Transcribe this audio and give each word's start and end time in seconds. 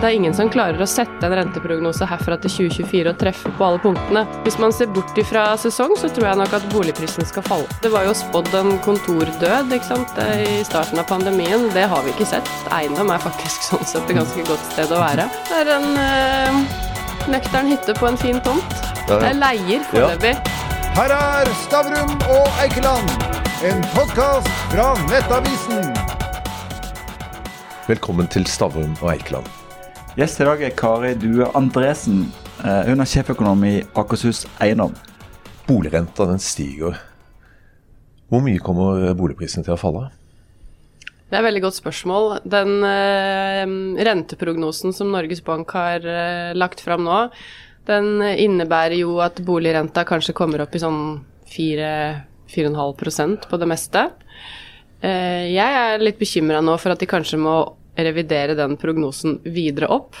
Det 0.00 0.08
er 0.08 0.14
ingen 0.16 0.32
som 0.32 0.48
klarer 0.48 0.80
å 0.80 0.86
sette 0.88 1.28
en 1.28 1.34
renteprognose 1.36 2.06
herfra 2.08 2.38
til 2.40 2.70
2024 2.70 3.10
og 3.10 3.18
treffe 3.20 3.50
på 3.58 3.64
alle 3.66 3.80
punktene. 3.82 4.22
Hvis 4.46 4.56
man 4.56 4.72
ser 4.72 4.88
bort 4.96 5.18
ifra 5.20 5.42
sesong, 5.60 5.92
så 6.00 6.08
tror 6.08 6.30
jeg 6.30 6.40
nok 6.40 6.54
at 6.56 6.64
boligprisen 6.72 7.28
skal 7.28 7.44
falle. 7.44 7.68
Det 7.84 7.90
var 7.92 8.06
jo 8.08 8.14
spådd 8.16 8.48
en 8.62 8.72
kontordød 8.86 9.74
ikke 9.76 9.90
sant, 9.90 10.16
i 10.40 10.64
starten 10.64 11.02
av 11.04 11.04
pandemien. 11.10 11.68
Det 11.76 11.84
har 11.92 12.00
vi 12.08 12.14
ikke 12.14 12.30
sett. 12.32 12.48
Eiendom 12.72 13.12
er 13.12 13.20
faktisk 13.20 13.66
sånn 13.68 13.84
sett 13.84 14.08
et 14.08 14.22
ganske 14.22 14.46
godt 14.48 14.64
sted 14.72 14.96
å 14.96 15.04
være. 15.04 15.28
Det 15.50 15.60
er 15.66 15.74
en 15.76 15.86
øh, 16.06 16.64
nøktern 17.36 17.68
hytte 17.74 18.00
på 18.00 18.08
en 18.08 18.20
fin 18.24 18.40
tomt. 18.48 18.82
Jeg 19.12 19.36
leier 19.36 19.84
foreløpig. 19.92 20.32
Her 20.96 21.16
er 21.20 21.54
Stavrum 21.66 22.16
og 22.24 22.60
Eikeland, 22.64 23.16
en 23.68 23.84
podkast 23.92 24.48
fra 24.72 24.94
Nettavisen. 25.12 25.92
Velkommen 27.90 28.32
til 28.32 28.48
Stavrum 28.48 28.96
og 29.02 29.10
Eikeland. 29.18 29.59
Gjest 30.18 30.40
i 30.42 30.44
dag 30.48 30.62
er 30.66 30.72
Kari 30.74 31.12
Due 31.14 31.46
Andresen. 31.54 32.24
Eh, 32.66 32.88
hun 32.88 32.98
er 32.98 33.06
sjeføkonom 33.06 33.60
i 33.68 33.76
Akershus 33.94 34.42
Eiendom. 34.58 34.90
Boligrenta 35.68 36.26
den 36.26 36.42
stiger. 36.42 36.98
Hvor 38.26 38.42
mye 38.42 38.58
kommer 38.58 39.14
boligprisen 39.14 39.62
til 39.62 39.76
å 39.76 39.78
falle? 39.78 40.08
Det 41.30 41.38
er 41.38 41.44
et 41.44 41.46
veldig 41.46 41.62
godt 41.62 41.78
spørsmål. 41.78 42.26
Den 42.42 42.82
eh, 42.88 43.62
renteprognosen 44.10 44.90
som 44.96 45.14
Norges 45.14 45.44
Bank 45.46 45.70
har 45.78 46.02
eh, 46.02 46.58
lagt 46.58 46.82
fram 46.82 47.06
nå, 47.06 47.22
den 47.86 48.18
innebærer 48.18 48.98
jo 48.98 49.20
at 49.22 49.38
boligrenta 49.46 50.02
kanskje 50.08 50.34
kommer 50.34 50.66
opp 50.66 50.74
i 50.74 50.82
sånn 50.82 51.20
4-4,5% 51.54 53.46
på 53.46 53.62
det 53.62 53.70
meste. 53.70 54.08
Eh, 55.06 55.54
jeg 55.54 55.84
er 55.86 56.02
litt 56.02 56.18
bekymra 56.18 56.58
nå 56.66 56.74
for 56.82 56.92
at 56.92 57.00
de 57.00 57.08
kanskje 57.14 57.38
må 57.38 57.60
revidere 57.96 58.56
den 58.58 58.76
prognosen 58.80 59.38
videre 59.44 59.90
opp. 59.92 60.18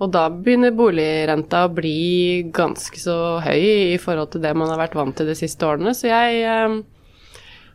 Og 0.00 0.08
da 0.14 0.28
begynner 0.32 0.72
boligrenta 0.72 1.66
å 1.66 1.72
bli 1.76 2.46
ganske 2.56 3.00
så 3.00 3.16
høy 3.44 3.92
i 3.92 3.98
forhold 4.00 4.32
til 4.32 4.44
det 4.44 4.54
man 4.56 4.70
har 4.72 4.80
vært 4.80 4.96
vant 4.96 5.16
til 5.16 5.28
de 5.28 5.36
siste 5.36 5.66
årene. 5.66 5.92
Så 5.96 6.08
jeg, 6.08 6.46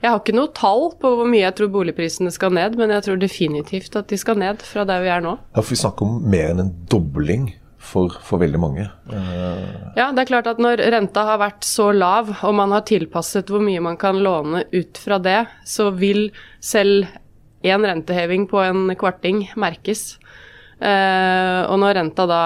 jeg 0.01 0.09
har 0.09 0.17
ikke 0.21 0.33
noe 0.37 0.53
tall 0.57 0.89
på 1.01 1.11
hvor 1.19 1.29
mye 1.29 1.43
jeg 1.43 1.57
tror 1.59 1.69
boligprisene 1.75 2.33
skal 2.33 2.55
ned, 2.57 2.79
men 2.81 2.95
jeg 2.95 3.05
tror 3.05 3.21
definitivt 3.21 3.99
at 3.99 4.09
de 4.09 4.17
skal 4.17 4.41
ned 4.41 4.65
fra 4.65 4.87
der 4.89 5.05
vi 5.05 5.13
er 5.13 5.21
nå. 5.25 5.35
Ja, 5.53 5.61
for 5.61 5.75
Vi 5.75 5.83
snakker 5.83 6.09
om 6.09 6.25
mer 6.33 6.49
enn 6.55 6.65
en 6.65 6.73
dobling 6.89 7.51
for, 7.85 8.15
for, 8.25 8.41
veldig 8.41 8.59
mange. 8.61 8.87
Uh... 9.05 9.93
Ja, 9.93 10.09
det 10.09 10.23
er 10.23 10.31
klart 10.31 10.49
at 10.49 10.61
når 10.61 10.81
renta 10.95 11.27
har 11.27 11.37
vært 11.43 11.67
så 11.67 11.91
lav, 11.93 12.31
og 12.41 12.57
man 12.57 12.73
har 12.73 12.87
tilpasset 12.89 13.51
hvor 13.53 13.61
mye 13.61 13.83
man 13.85 13.99
kan 14.01 14.17
låne 14.25 14.63
ut 14.73 14.97
fra 14.97 15.21
det, 15.21 15.43
så 15.69 15.91
vil 15.93 16.31
selv 16.57 17.05
én 17.65 17.85
renteheving 17.85 18.47
på 18.51 18.61
en 18.63 18.87
kvarting 18.99 19.45
merkes. 19.59 20.15
Eh, 20.75 21.61
og 21.71 21.77
når 21.79 21.95
renta 21.99 22.25
da 22.27 22.45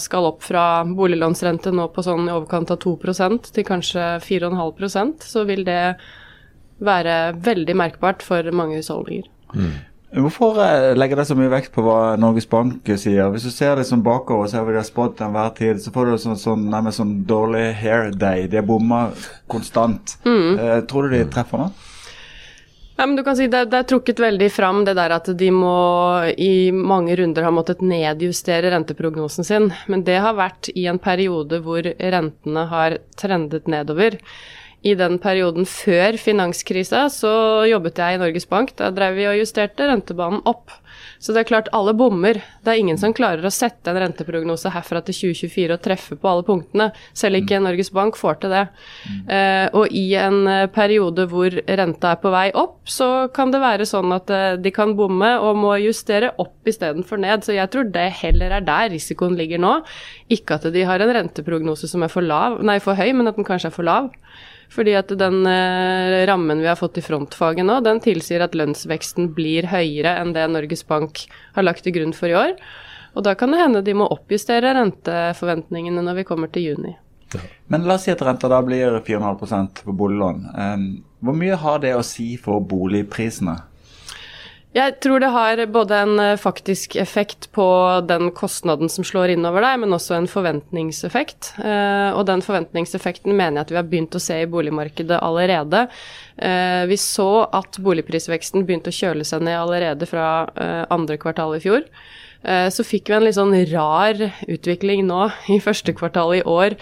skal 0.00 0.30
opp 0.30 0.44
fra 0.46 0.84
boliglånsrente 0.88 1.72
nå 1.76 1.90
på 1.92 2.04
sånn 2.06 2.30
i 2.30 2.32
overkant 2.32 2.72
av 2.72 2.80
2% 2.80 3.50
til 3.52 3.66
kanskje 3.68 4.06
4,5% 4.24 5.26
så 5.28 5.44
vil 5.48 5.60
det 5.66 5.98
være 6.80 7.36
veldig 7.44 7.76
merkbart 7.76 8.24
for 8.24 8.48
mange 8.56 8.80
husholdninger. 8.80 9.28
Mm. 9.52 9.76
Hvorfor 10.16 10.60
eh, 10.62 10.94
legger 10.96 11.20
det 11.20 11.26
så 11.28 11.36
mye 11.36 11.50
vekt 11.52 11.74
på 11.74 11.82
hva 11.84 12.14
Norges 12.20 12.46
Bank 12.48 12.88
sier? 12.96 13.26
Hvis 13.34 13.44
du 13.44 13.52
ser 13.52 13.76
det 13.76 13.84
som 13.88 14.04
bakover, 14.06 14.48
så 14.48 14.62
har 14.62 14.68
vi 14.70 14.84
spådd 14.86 15.16
til 15.18 15.26
enhver 15.26 15.52
tid, 15.58 15.82
så 15.82 15.92
får 15.92 16.08
du 16.08 16.16
sånn, 16.22 16.38
sånn, 16.40 16.64
nærmest 16.72 17.02
sånn 17.02 17.18
dårlig 17.28 17.66
hair 17.82 18.14
day. 18.16 18.46
De 18.48 18.62
bommer 18.64 19.12
konstant. 19.52 20.16
Mm. 20.24 20.56
Eh, 20.56 20.78
tror 20.88 21.08
du 21.08 21.18
de 21.18 21.26
treffer 21.32 21.60
nå? 21.60 21.68
Ja, 22.96 23.06
men 23.06 23.16
du 23.16 23.22
kan 23.24 23.36
si 23.36 23.44
det, 23.52 23.66
det, 23.68 23.78
er 23.82 23.88
trukket 23.90 24.20
veldig 24.22 24.46
fram 24.52 24.78
det 24.86 24.94
der 24.96 25.12
at 25.18 25.28
de 25.36 25.50
må 25.52 25.76
i 26.40 26.72
mange 26.72 27.16
runder 27.20 27.44
ha 27.44 27.52
måttet 27.52 27.82
nedjustere 27.84 28.70
renteprognosen 28.72 29.44
sin. 29.44 29.68
Men 29.92 30.04
det 30.06 30.16
har 30.24 30.38
vært 30.38 30.70
i 30.72 30.86
en 30.88 31.00
periode 31.02 31.60
hvor 31.64 31.84
rentene 31.84 32.64
har 32.70 32.96
trendet 33.20 33.68
nedover. 33.68 34.16
I 34.86 34.94
den 34.96 35.18
perioden 35.20 35.68
før 35.68 36.16
finanskrisa 36.20 37.06
så 37.12 37.34
jobbet 37.68 38.00
jeg 38.00 38.16
i 38.16 38.22
Norges 38.22 38.48
Bank. 38.48 38.72
Da 38.80 38.88
drev 38.94 39.18
vi 39.18 39.28
og 39.28 39.40
justerte 39.42 39.90
rentebanen 39.90 40.40
opp. 40.48 40.72
Så 41.18 41.34
det 41.34 41.42
er 41.42 41.48
klart, 41.50 41.70
alle 41.76 41.94
bommer. 41.96 42.40
Det 42.64 42.72
er 42.72 42.80
ingen 42.80 42.98
som 43.00 43.14
klarer 43.16 43.44
å 43.46 43.52
sette 43.52 43.90
en 43.90 44.00
renteprognose 44.00 44.72
herfra 44.74 45.02
til 45.06 45.16
2024 45.32 45.76
og 45.76 45.84
treffe 45.84 46.18
på 46.20 46.30
alle 46.30 46.46
punktene. 46.46 46.88
Selv 47.16 47.40
ikke 47.40 47.60
Norges 47.62 47.92
Bank 47.94 48.18
får 48.20 48.40
til 48.42 48.54
det. 48.54 48.64
Eh, 49.32 49.66
og 49.76 49.94
i 49.94 50.06
en 50.20 50.42
eh, 50.50 50.66
periode 50.72 51.28
hvor 51.30 51.54
renta 51.66 52.14
er 52.14 52.20
på 52.22 52.32
vei 52.34 52.48
opp, 52.56 52.78
så 52.90 53.28
kan 53.34 53.54
det 53.54 53.62
være 53.62 53.88
sånn 53.88 54.14
at 54.16 54.32
eh, 54.32 54.48
de 54.60 54.74
kan 54.74 54.96
bomme 54.98 55.32
og 55.42 55.60
må 55.60 55.76
justere 55.82 56.32
opp 56.42 56.68
istedenfor 56.68 57.22
ned. 57.22 57.46
Så 57.46 57.56
jeg 57.56 57.72
tror 57.72 57.88
det 57.94 58.08
heller 58.22 58.58
er 58.58 58.66
der 58.66 58.90
risikoen 58.94 59.38
ligger 59.38 59.62
nå. 59.62 59.78
Ikke 60.32 60.58
at 60.58 60.68
de 60.72 60.84
har 60.88 61.02
en 61.02 61.16
renteprognose 61.20 61.90
som 61.90 62.04
er 62.06 62.12
for, 62.12 62.26
lav, 62.26 62.60
nei, 62.66 62.78
for 62.82 62.98
høy, 62.98 63.10
men 63.16 63.30
at 63.30 63.38
den 63.38 63.46
kanskje 63.46 63.70
er 63.72 63.76
for 63.76 63.86
lav. 63.86 64.12
Fordi 64.72 64.96
at 64.98 65.12
den 65.18 65.46
eh, 65.46 66.24
rammen 66.26 66.58
vi 66.58 66.66
har 66.66 66.78
fått 66.78 66.98
i 66.98 67.04
frontfaget 67.04 67.66
nå, 67.66 67.78
den 67.86 68.00
tilsier 68.02 68.42
at 68.44 68.56
lønnsveksten 68.58 69.30
blir 69.36 69.68
høyere 69.70 70.16
enn 70.20 70.32
det 70.34 70.46
Norges 70.50 70.82
Bank 70.88 70.95
har 70.98 71.66
lagt 71.66 71.84
til 71.86 71.94
grunn 71.96 72.14
for 72.16 72.32
i 72.32 72.36
år. 72.38 72.54
Og 73.16 73.24
da 73.24 73.32
kan 73.38 73.52
det 73.52 73.62
hende 73.62 73.84
de 73.84 73.94
må 73.96 74.08
oppjustere 74.12 74.74
renteforventningene 74.76 76.04
når 76.04 76.20
vi 76.20 76.26
kommer 76.28 76.52
til 76.52 76.70
juni. 76.70 76.96
Men 77.72 77.86
la 77.88 77.96
oss 77.96 78.04
si 78.06 78.12
at 78.12 78.22
renta 78.22 78.48
da 78.48 78.60
blir 78.64 79.00
4,5 79.04 79.84
på 79.86 79.94
boliglån. 79.96 80.44
Hvor 81.24 81.36
mye 81.36 81.56
har 81.58 81.80
det 81.82 81.94
å 81.96 82.04
si 82.06 82.36
for 82.40 82.60
boligprisene? 82.60 83.56
Jeg 84.74 84.98
tror 85.00 85.22
det 85.22 85.30
har 85.32 85.60
både 85.72 85.98
en 86.04 86.18
eh, 86.20 86.34
faktisk 86.36 86.98
effekt 87.00 87.46
på 87.56 87.66
den 88.04 88.28
kostnaden 88.36 88.90
som 88.92 89.06
slår 89.06 89.32
innover 89.32 89.64
deg, 89.64 89.78
men 89.80 89.96
også 89.96 90.18
en 90.18 90.28
forventningseffekt. 90.28 91.54
Eh, 91.62 92.10
og 92.12 92.26
den 92.28 92.42
forventningseffekten 92.44 93.32
mener 93.32 93.62
jeg 93.62 93.64
at 93.64 93.72
vi 93.72 93.78
har 93.78 93.88
begynt 93.88 94.18
å 94.18 94.20
se 94.20 94.42
i 94.42 94.50
boligmarkedet 94.50 95.22
allerede. 95.24 95.86
Eh, 96.36 96.82
vi 96.90 97.00
så 97.00 97.46
at 97.56 97.80
boligprisveksten 97.80 98.66
begynte 98.68 98.92
å 98.92 98.98
kjøle 98.98 99.24
seg 99.24 99.46
ned 99.48 99.56
allerede 99.62 100.10
fra 100.10 100.28
andre 100.92 101.16
kvartal 101.20 101.56
i 101.56 101.62
fjor. 101.64 101.88
Så 102.46 102.84
fikk 102.86 103.08
vi 103.10 103.14
en 103.16 103.24
litt 103.24 103.34
sånn 103.34 103.54
rar 103.72 104.20
utvikling 104.46 105.06
nå 105.08 105.24
i 105.54 105.56
første 105.62 105.94
kvartal 105.96 106.36
i 106.36 106.44
år, 106.46 106.76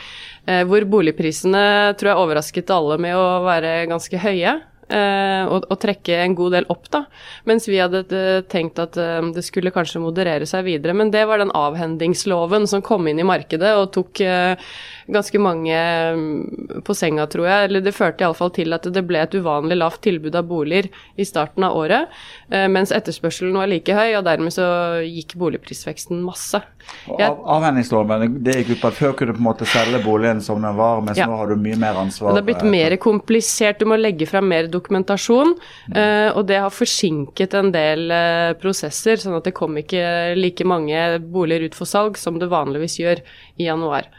hvor 0.69 0.85
boligprisene 0.93 1.95
tror 1.97 2.11
jeg 2.11 2.21
overrasket 2.21 2.73
alle 2.75 2.99
med 3.01 3.17
å 3.17 3.45
være 3.47 3.79
ganske 3.89 4.21
høye. 4.21 4.59
Uh, 4.85 5.49
og, 5.49 5.65
og, 5.71 5.79
trekke 5.81 6.19
en 6.21 6.35
god 6.37 6.53
del 6.59 6.67
opp, 6.73 6.91
da. 6.93 7.05
Mens 7.49 7.65
vi 7.71 7.79
hadde 7.81 8.03
uh, 8.11 8.43
tenkt 8.53 8.81
at 8.83 8.99
uh, 9.01 9.25
det 9.33 9.45
skulle 9.47 9.73
kanskje 9.73 10.03
moderere 10.03 10.49
seg 10.49 10.67
videre. 10.67 10.93
Men 10.97 11.13
det 11.15 11.23
var 11.29 11.41
den 11.41 11.55
avhendingsloven 11.57 12.69
som 12.69 12.85
kom 12.85 13.09
inn 13.09 13.23
i 13.23 13.27
markedet 13.27 13.73
og 13.79 13.95
tok 13.97 14.21
ganske 15.15 15.41
mange 15.41 15.79
um, 16.15 16.83
på 16.85 16.97
senga, 16.97 17.25
tror 17.31 17.49
jeg. 17.49 17.69
Eller 17.69 17.85
det 17.85 17.95
førte 17.97 18.27
iallfall 18.27 18.53
til 18.57 18.77
at 18.77 18.89
det 18.93 19.05
ble 19.09 19.23
et 19.25 19.37
uvanlig 19.37 19.79
lavt 19.81 20.03
tilbud 20.05 20.37
av 20.37 20.49
boliger 20.49 20.91
i 21.17 21.27
starten 21.29 21.65
av 21.65 21.77
året. 21.79 22.13
mens 22.49 22.93
etterspørselen 22.93 23.57
var 23.57 23.69
like 23.71 23.95
høy, 23.95 24.15
og 24.19 24.25
dermed 24.27 24.53
så 24.55 24.67
gikk 25.05 25.35
boligprisveksten 25.41 26.21
masse. 26.25 26.61
Av, 27.09 27.41
avhendingsloven, 27.57 28.39
det 28.45 28.59
gikk 28.61 28.75
ut 28.75 28.83
på 28.83 28.91
at 28.91 28.99
før 28.99 29.17
kunne 29.17 29.33
du 29.33 29.39
på 29.39 29.43
en 29.43 29.49
måte 29.49 29.69
selge 29.69 30.01
boligen 30.05 30.41
som 30.45 30.63
den 30.65 30.77
var, 30.77 31.03
mens 31.05 31.21
ja. 31.21 31.29
nå 31.29 31.37
har 31.41 31.53
du 31.53 31.61
mye 31.61 31.79
mer 31.81 32.01
ansvar. 32.01 32.33
Det 32.33 32.43
har 32.43 32.49
blitt 32.49 32.67
mer 32.75 32.97
komplisert, 33.01 33.81
du 33.81 33.89
må 33.89 33.99
legge 34.01 34.29
fram 34.29 34.49
mer 34.51 34.69
dokumentasjon. 34.75 35.55
Mm. 35.89 35.97
Uh, 35.97 36.29
og 36.35 36.45
det 36.51 36.61
har 36.61 36.75
forsinket 36.75 37.57
en 37.59 37.73
del 37.75 38.07
uh, 38.13 38.53
prosesser, 38.61 39.21
sånn 39.21 39.39
at 39.39 39.49
det 39.49 39.55
kom 39.57 39.79
ikke 39.81 40.35
like 40.39 40.67
mange 40.69 41.01
boliger 41.25 41.71
ut 41.71 41.79
for 41.79 41.89
salg 41.89 42.21
som 42.21 42.41
det 42.43 42.53
vanligvis 42.53 42.99
gjør 43.01 43.25
i 43.57 43.69
januar. 43.71 44.11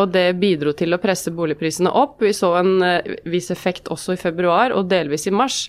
Og 0.00 0.12
det 0.14 0.38
bidro 0.40 0.72
til 0.76 0.94
å 0.94 1.00
presse 1.02 1.32
boligprisene 1.34 1.92
opp. 1.92 2.18
Vi 2.24 2.32
så 2.36 2.54
en 2.60 2.74
uh, 2.80 3.14
viss 3.28 3.50
effekt 3.52 3.90
også 3.92 4.16
i 4.16 4.20
februar 4.20 4.72
og 4.76 4.88
delvis 4.92 5.28
i 5.28 5.34
mars. 5.34 5.66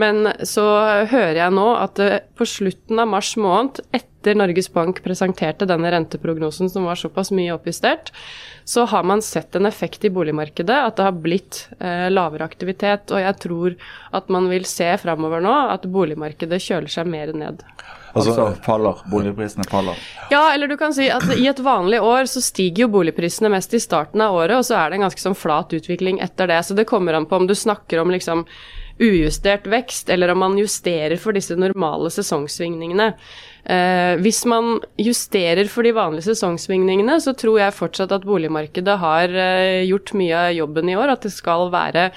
Men 0.00 0.28
så 0.48 0.66
hører 1.10 1.40
jeg 1.44 1.56
nå 1.56 1.68
at 1.78 2.00
på 2.36 2.48
slutten 2.48 3.00
av 3.00 3.10
mars 3.12 3.32
måned, 3.40 3.80
etter 4.22 4.36
Norges 4.38 4.68
Bank 4.72 5.00
presenterte 5.02 5.66
denne 5.66 5.90
renteprognosen 5.90 6.70
som 6.70 6.86
var 6.86 7.00
såpass 7.00 7.32
mye 7.34 7.54
oppjustert, 7.56 8.12
så 8.64 8.84
har 8.84 9.02
man 9.02 9.22
sett 9.22 9.56
en 9.56 9.66
effekt 9.66 10.04
i 10.04 10.10
boligmarkedet, 10.10 10.76
at 10.76 10.96
det 10.96 11.06
har 11.08 11.18
blitt 11.24 11.64
eh, 11.80 12.06
lavere 12.12 12.46
aktivitet. 12.46 13.10
Og 13.10 13.22
jeg 13.22 13.38
tror 13.42 13.74
at 14.14 14.30
man 14.30 14.46
vil 14.52 14.68
se 14.68 14.88
framover 15.02 15.42
nå 15.42 15.56
at 15.72 15.88
boligmarkedet 15.90 16.62
kjøler 16.62 16.92
seg 16.92 17.10
mer 17.10 17.34
ned. 17.34 17.66
Altså, 18.12 18.32
altså 18.34 18.62
faller, 18.64 18.98
boligprisene 19.08 19.64
faller? 19.70 20.00
Ja, 20.30 20.42
eller 20.52 20.68
du 20.68 20.76
kan 20.80 20.92
si 20.92 21.06
at 21.12 21.24
i 21.32 21.46
et 21.48 21.62
vanlig 21.64 22.02
år 22.04 22.28
så 22.28 22.42
stiger 22.44 22.84
jo 22.84 22.92
boligprisene 22.92 23.50
mest 23.52 23.72
i 23.72 23.80
starten 23.80 24.20
av 24.20 24.36
året, 24.36 24.58
og 24.58 24.66
så 24.68 24.76
er 24.80 24.90
det 24.90 25.00
en 25.00 25.06
ganske 25.06 25.24
sånn 25.24 25.38
flat 25.38 25.72
utvikling 25.76 26.20
etter 26.24 26.50
det. 26.50 26.60
Så 26.66 26.76
det 26.76 26.88
kommer 26.90 27.16
an 27.16 27.28
på 27.30 27.40
om 27.40 27.48
du 27.48 27.56
snakker 27.56 28.02
om 28.02 28.12
liksom 28.12 28.44
ujustert 29.00 29.66
vekst, 29.66 30.12
eller 30.12 30.34
om 30.34 30.42
man 30.44 30.58
justerer 30.60 31.16
for 31.20 31.32
disse 31.36 31.56
normale 31.56 32.12
sesongsvingningene. 32.12 33.12
Eh, 33.62 34.16
hvis 34.18 34.40
man 34.50 34.80
justerer 34.98 35.68
for 35.70 35.86
de 35.86 35.92
vanlige 35.94 36.32
sesongsvingningene, 36.32 37.20
så 37.22 37.34
tror 37.38 37.60
jeg 37.60 37.76
fortsatt 37.76 38.14
at 38.16 38.26
boligmarkedet 38.26 38.96
har 38.98 39.30
eh, 39.30 39.84
gjort 39.86 40.14
mye 40.18 40.40
av 40.48 40.56
jobben 40.56 40.90
i 40.90 40.98
år. 40.98 41.14
At 41.14 41.26
det 41.28 41.34
skal 41.34 41.68
være 41.72 42.08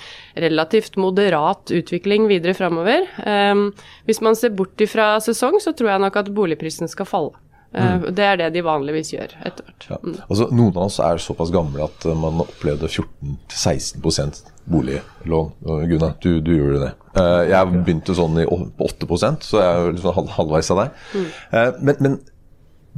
relativt 0.41 0.97
moderat 0.97 1.73
utvikling 1.75 2.29
videre 2.31 2.57
framover. 2.57 3.05
Eh, 3.21 3.65
hvis 4.09 4.23
man 4.25 4.37
ser 4.39 4.55
bort 4.57 4.81
fra 4.89 5.15
sesong, 5.23 5.59
så 5.61 5.75
tror 5.77 5.93
jeg 5.93 6.05
nok 6.07 6.21
at 6.23 6.33
boligprisen 6.33 6.89
skal 6.91 7.09
falle. 7.09 7.35
Mm. 7.75 8.15
Det 8.15 8.23
er 8.23 8.37
det 8.39 8.53
de 8.55 8.61
vanligvis 8.63 9.09
gjør 9.11 9.33
etter 9.43 9.65
hvert. 9.67 9.87
Ja. 9.89 9.97
Altså, 10.29 10.47
noen 10.55 10.71
av 10.77 10.85
oss 10.87 10.99
er 11.03 11.19
såpass 11.19 11.51
gamle 11.53 11.83
at 11.89 12.07
eh, 12.07 12.17
man 12.17 12.45
opplevde 12.45 12.87
14-16 12.87 14.53
boliglån. 14.65 15.51
Gunnar, 15.63 16.13
du, 16.21 16.39
du 16.41 16.53
gjorde 16.57 16.79
det. 16.85 16.93
Eh, 17.21 17.41
jeg 17.51 17.73
begynte 17.73 18.15
sånn 18.17 18.39
i 18.41 18.45
på 18.45 18.87
8% 18.89 19.45
så 19.45 19.59
jeg 19.61 19.81
er 19.81 19.91
liksom 19.93 20.15
halv, 20.17 20.31
halvveis 20.37 20.71
av 20.73 20.81
deg. 20.81 21.03
Eh, 21.51 21.69
men, 21.81 21.99
men 21.99 22.17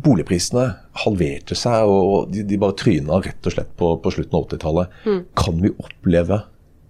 boligprisene 0.05 0.67
halverte 1.05 1.57
seg, 1.57 1.89
og 1.89 2.31
de, 2.33 2.45
de 2.47 2.61
bare 2.61 2.77
tryna 2.77 3.19
rett 3.25 3.49
og 3.49 3.55
slett 3.57 3.73
på, 3.79 3.95
på 4.03 4.13
slutten 4.13 4.37
av 4.37 4.47
80-tallet. 4.47 5.01
Kan 5.37 5.59
vi 5.63 5.73
oppleve 5.73 6.43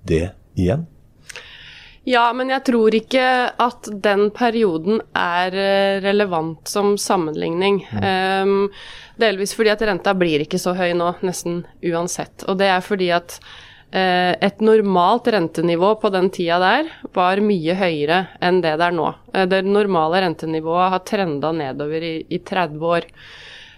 det 0.08 0.28
igjen? 0.60 0.86
Ja, 2.08 2.30
men 2.32 2.48
jeg 2.54 2.64
tror 2.70 2.96
ikke 2.96 3.24
at 3.60 3.88
den 3.92 4.30
perioden 4.32 5.02
er 5.12 5.52
eh, 5.52 5.98
relevant 6.00 6.70
som 6.72 6.94
sammenligning. 6.96 7.82
Um, 8.00 8.70
delvis 9.20 9.52
fordi 9.58 9.74
at 9.74 9.84
renta 9.90 10.14
blir 10.16 10.46
ikke 10.46 10.60
så 10.62 10.72
høy 10.78 10.94
nå, 10.96 11.10
nesten 11.28 11.66
uansett. 11.84 12.46
Og 12.48 12.62
det 12.62 12.70
er 12.72 12.86
fordi 12.86 13.10
at 13.12 13.36
et 13.92 14.60
normalt 14.60 15.30
rentenivå 15.32 15.94
på 16.02 16.10
den 16.12 16.28
tida 16.36 16.58
der 16.60 16.90
var 17.16 17.40
mye 17.40 17.76
høyere 17.80 18.18
enn 18.44 18.60
det 18.62 18.74
det 18.82 18.90
er 18.90 18.96
nå. 18.98 19.08
Eh, 19.34 19.46
det 19.48 19.62
normale 19.66 20.22
rentenivået 20.26 20.92
har 20.92 21.06
trenda 21.08 21.54
nedover 21.56 22.04
i, 22.04 22.16
i 22.28 22.40
30 22.44 22.84
år. 22.84 23.08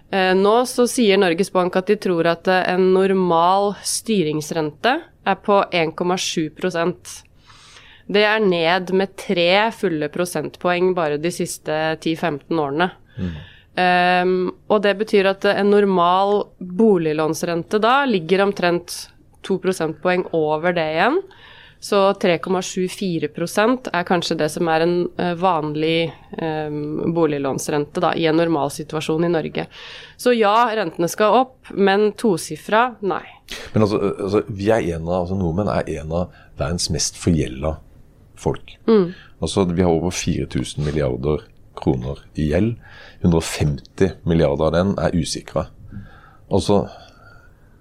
Eh, 0.09 0.33
Nå 0.33 0.55
så 0.65 0.87
sier 0.89 1.21
Norges 1.21 1.53
Bank 1.53 1.77
at 1.77 1.91
de 1.91 1.99
tror 2.01 2.31
at 2.31 2.49
eh, 2.49 2.73
en 2.73 2.89
normal 2.95 3.75
styringsrente 3.85 4.95
er 5.29 5.41
på 5.45 5.61
1,7% 5.69 7.17
det 8.09 8.23
er 8.25 8.41
ned 8.41 8.89
med 8.97 9.13
tre 9.21 9.69
fulle 9.75 10.09
prosentpoeng 10.09 10.95
bare 10.97 11.19
de 11.21 11.29
siste 11.29 11.75
10-15 12.01 12.57
årene. 12.57 12.87
Um, 13.79 14.31
og 14.65 14.81
det 14.81 14.95
betyr 14.97 15.29
at 15.29 15.45
en 15.51 15.69
normal 15.69 16.47
boliglånsrente 16.57 17.77
da 17.79 18.01
ligger 18.09 18.41
omtrent 18.47 18.95
to 19.45 19.59
prosentpoeng 19.63 20.27
over 20.35 20.75
det 20.75 20.87
igjen. 20.95 21.21
Så 21.79 21.99
3,74% 22.19 23.87
er 23.95 24.07
kanskje 24.07 24.35
det 24.41 24.49
som 24.51 24.67
er 24.67 24.83
en 24.83 24.95
eh, 25.15 25.31
vanlig 25.39 26.09
um, 26.35 27.13
boliglånsrente 27.15 28.03
da, 28.03 28.11
i 28.19 28.25
en 28.27 28.35
normalsituasjon 28.35 29.23
i 29.23 29.31
Norge. 29.31 29.63
Så 30.19 30.33
ja, 30.35 30.51
rentene 30.75 31.07
skal 31.07 31.37
opp, 31.37 31.71
men 31.71 32.09
tosifra, 32.19 32.97
nei. 32.99 33.23
Men 33.71 33.87
altså, 33.87 34.01
altså 34.11 34.43
vi 34.49 34.67
er 34.75 34.89
en 34.97 35.07
av, 35.07 35.21
altså 35.21 35.39
Nordmenn 35.39 35.71
er 35.71 35.87
en 36.01 36.11
av 36.19 36.35
verdens 36.59 36.89
mest 36.91 37.15
forgjelda 37.21 37.77
folk. 38.39 38.75
Altså, 39.39 39.63
vi 39.71 39.83
har 39.83 39.91
over 39.91 40.11
4000 40.11 40.83
milliarder 40.83 41.45
kroner 41.79 42.19
i 42.35 42.49
gjeld. 42.51 42.75
150 43.23 44.17
milliarder 44.27 44.67
av 44.67 44.75
den 44.75 44.95
er 44.99 45.15
usikra. 45.15 45.69
Altså, 46.51 46.87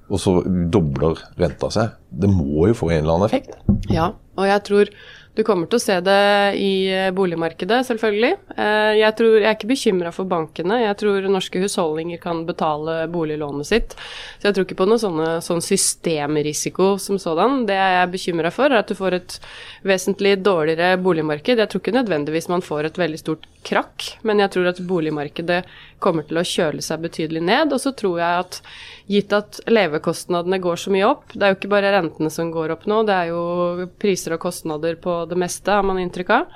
og 0.08 0.20
så 0.22 0.32
dobler 0.72 1.20
renta 1.40 1.70
seg. 1.72 1.94
Det 2.08 2.30
må 2.32 2.68
jo 2.70 2.76
få 2.76 2.90
en 2.92 3.02
eller 3.02 3.18
annen 3.18 3.28
effekt. 3.28 3.58
Ja, 3.92 4.10
og 4.38 4.48
jeg 4.48 4.64
tror 4.68 4.92
du 5.38 5.44
kommer 5.46 5.68
til 5.70 5.78
å 5.78 5.82
se 5.82 5.94
det 6.02 6.22
i 6.58 6.70
eh, 6.90 7.10
boligmarkedet, 7.14 7.84
selvfølgelig. 7.86 8.32
Eh, 8.58 8.94
Jeg, 8.98 9.14
tror, 9.20 9.36
jeg 9.38 9.46
er 9.46 9.54
ikke 9.54 9.70
bekymra 9.70 10.10
for 10.14 10.26
bankene. 10.26 10.80
Jeg 10.82 10.98
tror 10.98 11.28
norske 11.30 11.62
husholdninger 11.62 12.18
kan 12.22 12.40
betale 12.48 13.04
boliglånet 13.12 13.68
sitt. 13.68 13.94
Så 14.40 14.48
jeg 14.48 14.56
tror 14.56 14.66
ikke 14.66 14.80
på 14.80 14.88
noe 14.90 14.98
sånne, 14.98 15.28
sånn 15.46 15.62
systemrisiko 15.62 16.96
som 16.98 17.20
sådan. 17.22 17.62
Det 17.70 17.78
jeg 17.78 18.00
er 18.00 18.10
bekymra 18.10 18.50
for, 18.54 18.72
er 18.74 18.82
at 18.82 18.90
du 18.90 18.98
får 18.98 19.18
et 19.20 19.38
vesentlig 19.86 20.34
dårligere 20.42 20.98
boligmarked. 21.06 21.62
Jeg 21.62 21.70
tror 21.70 21.84
ikke 21.84 21.98
nødvendigvis 22.00 22.50
man 22.50 22.64
får 22.64 22.90
et 22.90 22.98
veldig 22.98 23.22
stort 23.22 23.46
krakk, 23.68 24.04
men 24.26 24.42
jeg 24.42 24.50
tror 24.54 24.68
at 24.70 24.82
boligmarkedet 24.90 25.62
kommer 26.02 26.26
til 26.26 26.38
å 26.40 26.46
kjøle 26.46 26.82
seg 26.82 27.02
betydelig 27.04 27.42
ned. 27.46 27.74
Og 27.74 27.82
så 27.82 27.92
tror 27.94 28.18
jeg 28.20 28.42
at 28.42 28.60
gitt 29.08 29.32
at 29.32 29.60
levekostnadene 29.70 30.60
går 30.62 30.82
så 30.82 30.92
mye 30.92 31.06
opp, 31.08 31.32
det 31.32 31.46
er 31.46 31.52
jo 31.54 31.58
ikke 31.58 31.72
bare 31.72 31.92
rentene 31.94 32.30
som 32.32 32.50
går 32.52 32.74
opp 32.74 32.84
nå, 32.90 33.00
det 33.08 33.14
er 33.16 33.30
jo 33.30 33.86
priser 34.00 34.34
og 34.36 34.42
kostnader 34.42 34.98
på 35.00 35.14
det 35.28 35.38
meste, 35.40 35.70
har 35.72 35.86
man 35.86 36.00
inntrykk 36.02 36.30
av. 36.30 36.54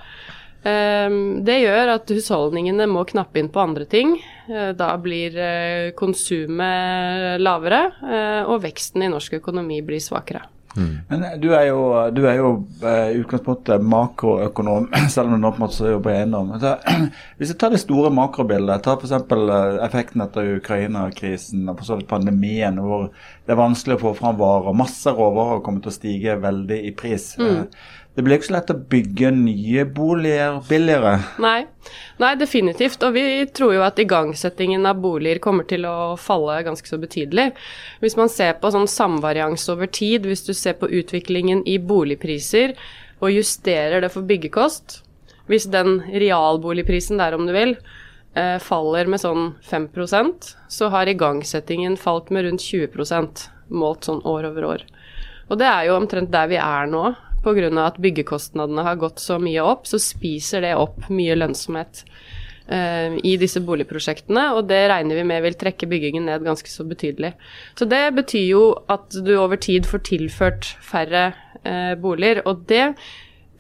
Ehm, 0.65 1.45
Det 1.45 1.59
gjør 1.65 1.95
at 1.97 2.11
husholdningene 2.15 2.87
må 2.87 3.05
knappe 3.09 3.41
inn 3.41 3.51
på 3.51 3.61
andre 3.63 3.85
ting. 3.85 4.15
Eh, 4.49 4.73
Da 4.73 4.97
blir 4.97 5.37
eh, 5.37 5.91
konsumet 5.99 7.41
lavere, 7.41 7.93
eh, 8.03 8.43
og 8.47 8.63
veksten 8.63 9.03
i 9.03 9.09
norsk 9.13 9.41
økonomi 9.41 9.83
blir 9.83 10.01
svakere. 10.01 10.43
Men 10.75 11.25
du 11.41 11.51
er 11.53 11.67
jo, 11.69 11.81
du 12.17 12.23
er 12.25 12.39
jo 12.39 12.51
eh, 12.81 13.11
i 13.13 13.19
utgangspunktet 13.21 13.83
makroøkonom, 13.85 14.87
selv 15.13 15.29
om 15.29 15.35
du 15.35 15.43
nå 15.43 15.51
på 15.53 15.61
en 15.61 15.65
måte 15.67 15.91
jobber 15.91 16.15
i 16.15 16.21
eiendom. 16.23 16.55
Så, 16.63 16.73
hvis 17.39 17.53
jeg 17.53 17.59
tar 17.61 17.75
det 17.75 17.83
store 17.83 18.13
makrobildet, 18.15 18.85
ta 18.85 18.95
f.eks. 18.97 19.13
effekten 19.85 20.25
etter 20.25 20.55
Ukraina-krisen 20.57 21.69
og 21.69 21.81
for 21.81 21.91
så 21.91 21.99
vidt 22.01 22.09
pandemien, 22.09 22.81
hvor 22.81 23.11
det 23.45 23.53
er 23.53 23.61
vanskelig 23.61 23.99
å 23.99 24.03
få 24.07 24.15
fram 24.23 24.39
varer. 24.41 24.73
Masse 24.79 25.13
råvarer 25.13 25.61
kommer 25.67 25.85
til 25.85 25.93
å 25.93 25.99
stige 25.99 26.39
veldig 26.41 26.81
i 26.89 26.95
pris. 26.97 27.35
Eh, 27.37 27.65
Det 28.13 28.21
blir 28.21 28.37
ikke 28.37 28.51
så 28.51 28.55
lett 28.59 28.71
å 28.75 28.77
bygge 28.93 29.31
nye 29.33 29.85
boliger 29.89 30.59
billigere. 30.69 31.15
Nei, 31.41 31.63
nei, 32.21 32.33
definitivt. 32.37 33.01
Og 33.07 33.15
vi 33.17 33.25
tror 33.57 33.73
jo 33.79 33.85
at 33.87 34.03
igangsettingen 34.03 34.85
av 34.89 35.01
boliger 35.01 35.41
kommer 35.41 35.65
til 35.69 35.87
å 35.89 36.13
falle 36.21 36.59
ganske 36.67 36.89
så 36.89 36.99
betydelig. 37.01 37.55
Hvis 38.05 38.19
man 38.21 38.29
ser 38.33 38.59
på 38.61 38.73
sånn 38.75 38.91
samvarians 38.91 39.65
over 39.73 39.89
tid, 39.89 40.29
hvis 40.29 40.45
du 40.45 40.53
ser 40.53 40.77
på 40.81 40.91
utviklingen 40.93 41.65
i 41.65 41.79
boligpriser 41.81 42.77
og 43.23 43.33
justerer 43.33 44.05
det 44.05 44.13
for 44.13 44.29
byggekost, 44.29 45.01
hvis 45.49 45.71
den 45.73 46.03
realboligprisen 46.13 47.21
der, 47.23 47.33
om 47.33 47.49
du 47.49 47.57
vil, 47.57 47.79
eh, 48.37 48.59
faller 48.61 49.09
med 49.09 49.25
sånn 49.25 49.55
5% 49.65 50.55
så 50.69 50.93
har 50.93 51.09
igangsettingen 51.09 51.97
falt 51.97 52.31
med 52.31 52.45
rundt 52.45 52.61
20% 52.61 53.49
målt 53.73 54.05
sånn 54.05 54.21
år 54.29 54.53
over 54.53 54.65
år. 54.65 54.89
Og 55.49 55.59
det 55.59 55.67
er 55.67 55.89
jo 55.89 55.97
omtrent 55.97 56.31
der 56.31 56.49
vi 56.49 56.61
er 56.61 56.87
nå. 56.87 57.15
Pga. 57.43 57.71
at 57.87 57.99
byggekostnadene 57.99 58.85
har 58.87 59.01
gått 59.01 59.19
så 59.23 59.39
mye 59.43 59.63
opp, 59.63 59.87
så 59.87 59.99
spiser 59.99 60.63
det 60.63 60.77
opp 60.79 61.09
mye 61.11 61.37
lønnsomhet 61.39 62.05
eh, 62.69 63.19
i 63.23 63.37
disse 63.41 63.61
boligprosjektene, 63.61 64.53
og 64.57 64.69
det 64.71 64.85
regner 64.93 65.19
vi 65.19 65.27
med 65.27 65.43
vil 65.43 65.59
trekke 65.59 65.89
byggingen 65.91 66.29
ned 66.31 66.47
ganske 66.47 66.71
så 66.71 66.87
betydelig. 66.87 67.35
Så 67.79 67.89
det 67.91 68.05
betyr 68.15 68.47
jo 68.47 68.65
at 68.93 69.11
du 69.13 69.35
over 69.39 69.61
tid 69.61 69.89
får 69.89 70.07
tilført 70.13 70.73
færre 70.81 71.33
eh, 71.65 71.95
boliger, 71.99 72.45
og 72.47 72.65
det 72.71 72.95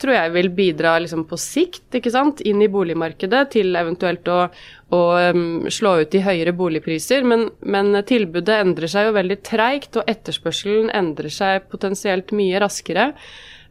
tror 0.02 0.16
jeg 0.16 0.32
vil 0.34 0.50
bidra 0.54 0.96
liksom 1.02 1.24
på 1.30 1.38
sikt 1.38 1.96
ikke 1.98 2.12
sant, 2.12 2.42
inn 2.48 2.62
i 2.64 2.70
boligmarkedet 2.72 3.42
til 3.54 3.76
eventuelt 3.78 4.26
å, 4.30 4.38
å 4.94 5.00
um, 5.30 5.70
slå 5.70 5.94
ut 6.02 6.16
i 6.18 6.22
høyere 6.24 6.54
boligpriser. 6.58 7.26
Men, 7.28 7.46
men 7.60 7.94
tilbudet 8.08 8.58
endrer 8.64 8.90
seg 8.90 9.08
jo 9.08 9.16
veldig 9.18 9.38
treigt, 9.46 9.98
og 10.00 10.10
etterspørselen 10.10 10.90
endrer 10.94 11.32
seg 11.32 11.68
potensielt 11.72 12.34
mye 12.36 12.62
raskere. 12.62 13.12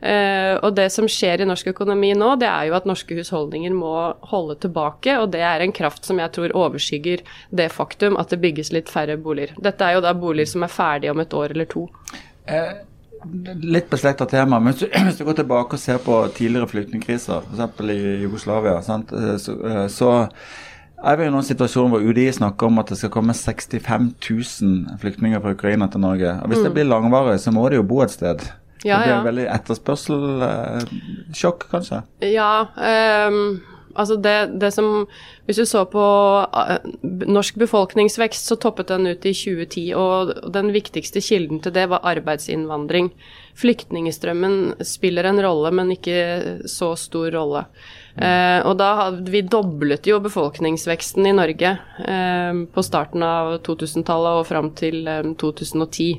Eh, 0.01 0.55
og 0.65 0.73
det 0.77 0.87
som 0.93 1.05
skjer 1.09 1.43
i 1.43 1.45
norsk 1.45 1.67
økonomi 1.75 2.11
nå, 2.17 2.33
det 2.41 2.47
er 2.49 2.69
jo 2.69 2.77
at 2.79 2.87
norske 2.89 3.15
husholdninger 3.19 3.73
må 3.77 3.93
holde 4.31 4.57
tilbake, 4.63 5.17
og 5.21 5.29
det 5.35 5.43
er 5.45 5.61
en 5.61 5.75
kraft 5.75 6.07
som 6.09 6.21
jeg 6.21 6.33
tror 6.33 6.55
overskygger 6.57 7.21
det 7.53 7.67
faktum 7.73 8.17
at 8.17 8.33
det 8.33 8.41
bygges 8.41 8.73
litt 8.73 8.89
færre 8.89 9.19
boliger. 9.21 9.53
Dette 9.61 9.85
er 9.85 9.99
jo 9.99 10.05
da 10.05 10.15
boliger 10.17 10.49
som 10.55 10.65
er 10.65 10.73
ferdige 10.73 11.13
om 11.13 11.21
et 11.21 11.37
år 11.37 11.53
eller 11.53 11.69
to. 11.69 11.85
Litt 13.61 13.91
beslekta 13.91 14.25
tema, 14.25 14.57
men 14.59 14.73
hvis 15.05 15.19
du, 15.19 15.25
går 15.27 15.37
tilbake 15.43 15.77
og 15.77 15.83
ser 15.83 16.01
på 16.01 16.17
tidligere 16.33 16.71
flyktningkriser, 16.71 17.45
f.eks. 17.53 17.85
i 17.93 18.17
Jugoslavia, 18.23 18.79
sant? 18.85 19.13
eh, 19.13 19.37
Så, 19.37 19.57
eh, 19.61 19.85
så 19.93 20.11
er 21.01 21.17
vi 21.17 21.25
i 21.25 21.29
en 21.29 21.45
situasjon 21.45 21.93
hvor 21.93 22.01
UDI 22.01 22.27
snakker 22.33 22.69
om 22.69 22.81
at 22.81 22.89
det 22.89 22.97
skal 22.97 23.13
komme 23.13 23.33
65 23.37 24.09
000 24.17 24.97
flyktninger 25.01 25.41
fra 25.41 25.53
Ukraina 25.53 25.87
til 25.89 26.01
Norge. 26.01 26.33
Og 26.41 26.49
Hvis 26.49 26.65
det 26.65 26.73
blir 26.73 26.89
langvarig, 26.89 27.39
så 27.41 27.53
må 27.53 27.69
de 27.69 27.77
jo 27.77 27.85
bo 27.85 28.01
et 28.01 28.13
sted. 28.13 28.41
Ja, 28.83 28.97
det 28.97 29.03
blir 29.05 29.13
ja. 29.13 29.21
veldig 29.25 29.45
etterspørselssjokk, 29.55 31.67
kanskje. 31.71 32.01
Ja, 32.31 32.67
ehm, 32.81 33.59
altså 34.01 34.17
det, 34.21 34.35
det 34.61 34.71
som 34.75 35.05
Hvis 35.47 35.61
du 35.61 35.65
så 35.65 35.83
på 35.89 36.01
eh, 36.45 36.89
norsk 37.27 37.57
befolkningsvekst, 37.61 38.47
så 38.47 38.57
toppet 38.61 38.91
den 38.91 39.09
ut 39.09 39.25
i 39.25 39.33
2010, 39.35 39.85
og 39.97 40.35
den 40.53 40.69
viktigste 40.75 41.23
kilden 41.23 41.59
til 41.63 41.73
det 41.75 41.87
var 41.91 42.05
arbeidsinnvandring. 42.07 43.09
Flyktningstrømmen 43.59 44.83
spiller 44.87 45.27
en 45.27 45.41
rolle, 45.43 45.73
men 45.75 45.91
ikke 45.91 46.61
så 46.71 46.93
stor 46.99 47.33
rolle. 47.35 47.65
Eh, 48.15 48.59
og 48.67 48.75
da 48.79 48.89
hadde 48.97 49.31
vi 49.31 49.43
doblet 49.47 50.07
jo 50.07 50.19
befolkningsveksten 50.23 51.29
i 51.29 51.33
Norge 51.35 51.71
eh, 52.03 52.61
på 52.73 52.83
starten 52.83 53.23
av 53.23 53.53
2000-tallet 53.63 54.41
og 54.41 54.47
fram 54.49 54.71
til 54.75 55.07
eh, 55.07 55.23
2010. 55.39 56.09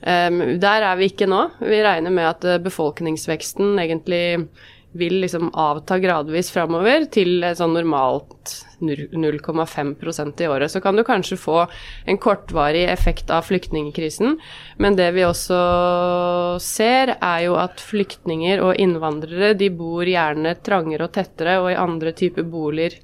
Eh, 0.00 0.42
der 0.62 0.88
er 0.90 1.00
vi 1.00 1.10
ikke 1.12 1.28
nå. 1.30 1.46
Vi 1.60 1.82
regner 1.84 2.14
med 2.14 2.28
at 2.28 2.46
eh, 2.48 2.60
befolkningsveksten 2.64 3.76
egentlig 3.82 4.24
vil 4.92 5.20
liksom 5.22 5.52
avta 5.54 5.98
gradvis 6.02 6.50
framover 6.50 7.04
til 7.14 7.44
sånn 7.54 7.76
normalt 7.76 8.54
0,5% 8.80 10.42
i 10.42 10.48
året. 10.50 10.72
Så 10.72 10.82
kan 10.82 10.98
du 10.98 11.04
kanskje 11.06 11.38
få 11.38 11.62
en 12.10 12.18
kortvarig 12.18 12.86
effekt 12.90 13.30
av 13.30 13.46
flyktningkrisen, 13.46 14.38
men 14.82 14.98
det 14.98 15.10
vi 15.14 15.26
også 15.28 15.60
ser, 16.64 17.14
er 17.20 17.46
jo 17.46 17.56
at 17.60 17.82
flyktninger 17.84 18.62
og 18.64 18.78
innvandrere 18.82 19.54
de 19.58 19.70
bor 19.70 20.06
gjerne 20.08 20.56
trangere 20.66 21.06
og 21.06 21.14
tettere 21.14 21.60
og 21.62 21.70
i 21.70 21.78
andre 21.78 22.14
typer 22.16 22.48
boliger 22.50 22.98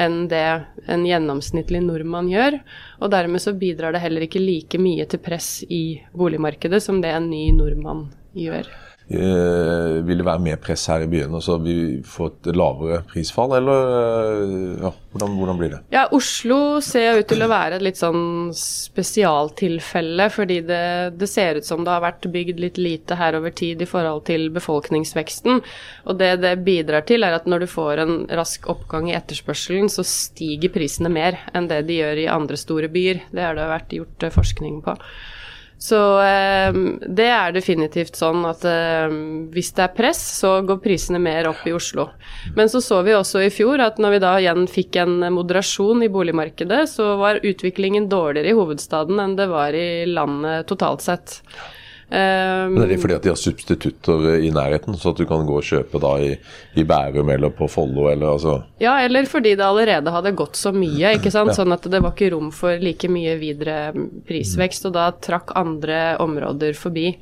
enn 0.00 0.28
det 0.30 0.44
en 0.88 1.02
gjennomsnittlig 1.04 1.82
nordmann 1.84 2.30
gjør. 2.32 2.60
Og 3.00 3.12
dermed 3.12 3.42
så 3.42 3.52
bidrar 3.56 3.92
det 3.92 4.04
heller 4.04 4.24
ikke 4.24 4.40
like 4.42 4.80
mye 4.80 5.04
til 5.08 5.20
press 5.24 5.58
i 5.68 6.00
boligmarkedet 6.16 6.80
som 6.84 7.02
det 7.04 7.12
en 7.12 7.28
ny 7.32 7.50
nordmann 7.56 8.08
gjør. 8.36 8.68
Eh, 9.10 9.96
vil 10.06 10.20
det 10.20 10.24
være 10.26 10.38
mer 10.38 10.58
press 10.62 10.84
her 10.86 11.02
i 11.02 11.08
byene, 11.10 11.40
så 11.42 11.56
vi 11.58 11.72
får 12.06 12.28
et 12.28 12.48
lavere 12.54 13.00
prisfall, 13.10 13.56
eller 13.56 13.88
eh, 13.96 14.84
ja, 14.84 14.92
hvordan, 15.10 15.32
hvordan, 15.34 15.58
blir 15.58 15.72
det? 15.72 15.80
Ja, 15.90 16.04
Oslo 16.14 16.78
ser 16.86 17.18
ut 17.18 17.26
til 17.32 17.42
å 17.42 17.48
være 17.50 17.80
et 17.80 17.82
litt 17.88 17.98
sånn 17.98 18.52
spesialtilfelle, 18.54 20.28
fordi 20.30 20.60
det, 20.68 20.84
det, 21.18 21.26
ser 21.26 21.58
ut 21.58 21.66
som 21.66 21.82
det 21.82 21.90
har 21.90 22.04
vært 22.04 22.28
bygd 22.30 22.62
litt 22.62 22.78
lite 22.78 23.18
her 23.18 23.34
over 23.40 23.50
tid 23.50 23.82
i 23.82 23.90
forhold 23.90 24.28
til 24.30 24.46
befolkningsveksten. 24.54 25.58
Og 26.06 26.22
det 26.22 26.30
det 26.44 26.54
bidrar 26.62 27.02
til, 27.10 27.26
er 27.26 27.34
at 27.34 27.50
når 27.50 27.66
du 27.66 27.70
får 27.74 28.04
en 28.04 28.16
rask 28.30 28.70
oppgang 28.70 29.10
i 29.10 29.18
etterspørselen, 29.18 29.90
så 29.90 30.06
stiger 30.06 30.70
prisene 30.70 31.10
mer 31.10 31.42
enn 31.50 31.66
det 31.66 31.82
de 31.90 31.98
gjør 31.98 32.22
i 32.28 32.30
andre 32.30 32.62
store 32.62 32.86
byer. 32.94 33.26
Det 33.34 33.42
har 33.42 33.58
det 33.58 33.66
vært 33.74 33.98
gjort 33.98 34.30
eh, 34.30 34.36
forskning 34.38 34.82
på. 34.86 34.98
Så 35.80 35.98
eh, 36.20 36.76
det 37.08 37.26
er 37.32 37.54
definitivt 37.56 38.18
sånn 38.18 38.44
at 38.44 38.66
eh, 38.68 39.08
hvis 39.54 39.72
det 39.78 39.86
er 39.86 39.94
press, 39.96 40.20
så 40.42 40.58
går 40.68 40.82
prisene 40.84 41.20
mer 41.22 41.48
opp 41.48 41.62
i 41.64 41.72
Oslo. 41.72 42.10
Men 42.56 42.68
så 42.68 42.82
så 42.84 43.00
vi 43.06 43.16
også 43.16 43.46
i 43.46 43.52
fjor 43.54 43.80
at 43.80 43.96
når 44.02 44.16
vi 44.16 44.22
da 44.26 44.34
igjen 44.42 44.68
fikk 44.68 45.00
en 45.00 45.24
moderasjon 45.32 46.04
i 46.04 46.10
boligmarkedet, 46.12 46.82
så 46.92 47.14
var 47.20 47.40
utviklingen 47.40 48.10
dårligere 48.12 48.52
i 48.52 48.58
hovedstaden 48.58 49.24
enn 49.24 49.38
det 49.40 49.48
var 49.48 49.76
i 49.76 50.04
landet 50.10 50.68
totalt 50.68 51.06
sett. 51.06 51.40
Um, 52.10 52.72
Men 52.74 52.82
er 52.82 52.88
det 52.90 52.96
fordi 52.98 53.14
at 53.14 53.22
de 53.22 53.30
har 53.30 53.38
substitutter 53.38 54.24
i 54.42 54.48
nærheten, 54.50 54.96
så 54.98 55.12
at 55.12 55.20
du 55.20 55.28
kan 55.30 55.44
gå 55.46 55.60
og 55.60 55.66
kjøpe 55.66 56.00
da 56.02 56.16
i, 56.18 56.32
i 56.74 56.82
Bærum 56.82 57.28
eller 57.30 57.52
på 57.54 57.68
Follo 57.70 58.08
eller 58.10 58.32
altså 58.32 58.56
Ja, 58.82 58.96
eller 59.04 59.28
fordi 59.30 59.52
det 59.54 59.62
allerede 59.62 60.10
hadde 60.10 60.32
gått 60.34 60.58
så 60.58 60.72
mye, 60.74 61.14
ikke 61.20 61.30
sant. 61.30 61.54
Sånn 61.54 61.70
at 61.76 61.86
det 61.86 62.00
var 62.02 62.16
ikke 62.16 62.32
rom 62.34 62.50
for 62.50 62.82
like 62.82 63.06
mye 63.06 63.36
videre 63.38 63.92
prisvekst, 64.26 64.88
og 64.90 64.96
da 64.98 65.12
trakk 65.22 65.54
andre 65.60 66.16
områder 66.18 66.74
forbi. 66.74 67.12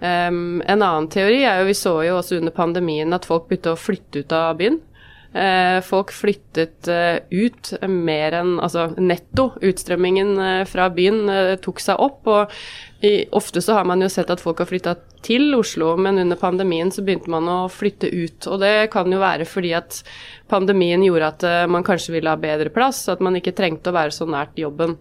Um, 0.00 0.58
en 0.66 0.82
annen 0.82 1.06
teori 1.14 1.44
er 1.46 1.62
jo, 1.62 1.68
vi 1.70 1.78
så 1.78 1.94
jo 2.02 2.18
også 2.18 2.40
under 2.40 2.52
pandemien 2.58 3.14
at 3.14 3.30
folk 3.30 3.46
begynte 3.46 3.76
å 3.76 3.78
flytte 3.78 4.24
ut 4.24 4.34
av 4.34 4.58
byen. 4.58 4.80
Uh, 5.34 5.80
folk 5.82 6.12
flyttet 6.14 6.86
uh, 6.86 7.18
ut 7.34 7.72
mer 7.90 8.36
enn 8.38 8.52
Altså 8.62 8.92
netto. 9.02 9.48
Utstrømmingen 9.66 10.36
uh, 10.38 10.62
fra 10.68 10.86
byen 10.94 11.58
tok 11.64 11.82
seg 11.82 11.98
opp. 11.98 12.28
Og 12.30 12.54
i, 13.04 13.26
ofte 13.34 13.58
så 13.64 13.80
har 13.80 13.88
man 13.88 14.04
jo 14.04 14.10
sett 14.12 14.30
at 14.30 14.42
folk 14.42 14.62
har 14.62 14.70
flytta 14.70 14.94
til 15.24 15.56
Oslo, 15.56 15.94
men 15.98 16.20
under 16.22 16.38
pandemien 16.38 16.92
så 16.94 17.02
begynte 17.02 17.32
man 17.32 17.48
å 17.50 17.58
flytte 17.72 18.12
ut. 18.12 18.46
Og 18.46 18.62
det 18.62 18.92
kan 18.94 19.10
jo 19.10 19.18
være 19.20 19.48
fordi 19.48 19.74
at 19.76 20.02
pandemien 20.52 21.02
gjorde 21.02 21.30
at 21.32 21.46
man 21.72 21.84
kanskje 21.84 22.14
ville 22.14 22.30
ha 22.32 22.40
bedre 22.40 22.72
plass, 22.72 23.06
at 23.12 23.24
man 23.24 23.36
ikke 23.40 23.56
trengte 23.56 23.90
å 23.90 23.96
være 23.96 24.14
så 24.14 24.28
nært 24.28 24.60
jobben. 24.60 24.98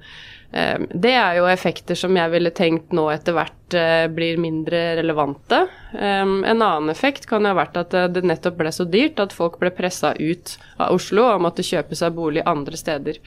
Uh, 0.54 0.86
det 0.94 1.16
er 1.18 1.40
jo 1.40 1.48
effekter 1.50 1.98
som 1.98 2.16
jeg 2.18 2.32
ville 2.34 2.52
tenkt 2.54 2.94
nå 2.94 3.08
etter 3.10 3.34
hvert 3.34 3.76
uh, 3.78 4.06
blir 4.14 4.38
mindre 4.42 4.82
relevante. 5.00 5.64
Um, 5.94 6.44
en 6.46 6.62
annen 6.62 6.92
effekt 6.94 7.26
kan 7.30 7.42
jo 7.42 7.52
ha 7.52 7.58
vært 7.58 7.80
at 7.82 7.96
det 8.14 8.24
nettopp 8.26 8.60
ble 8.62 8.72
så 8.74 8.86
dyrt 8.86 9.22
at 9.24 9.34
folk 9.34 9.60
ble 9.62 9.74
pressa 9.74 10.14
ut 10.20 10.56
av 10.78 10.94
Oslo 10.96 11.26
og 11.32 11.44
måtte 11.46 11.66
kjøpe 11.66 11.98
seg 11.98 12.16
bolig 12.18 12.46
andre 12.50 12.78
steder. 12.78 13.20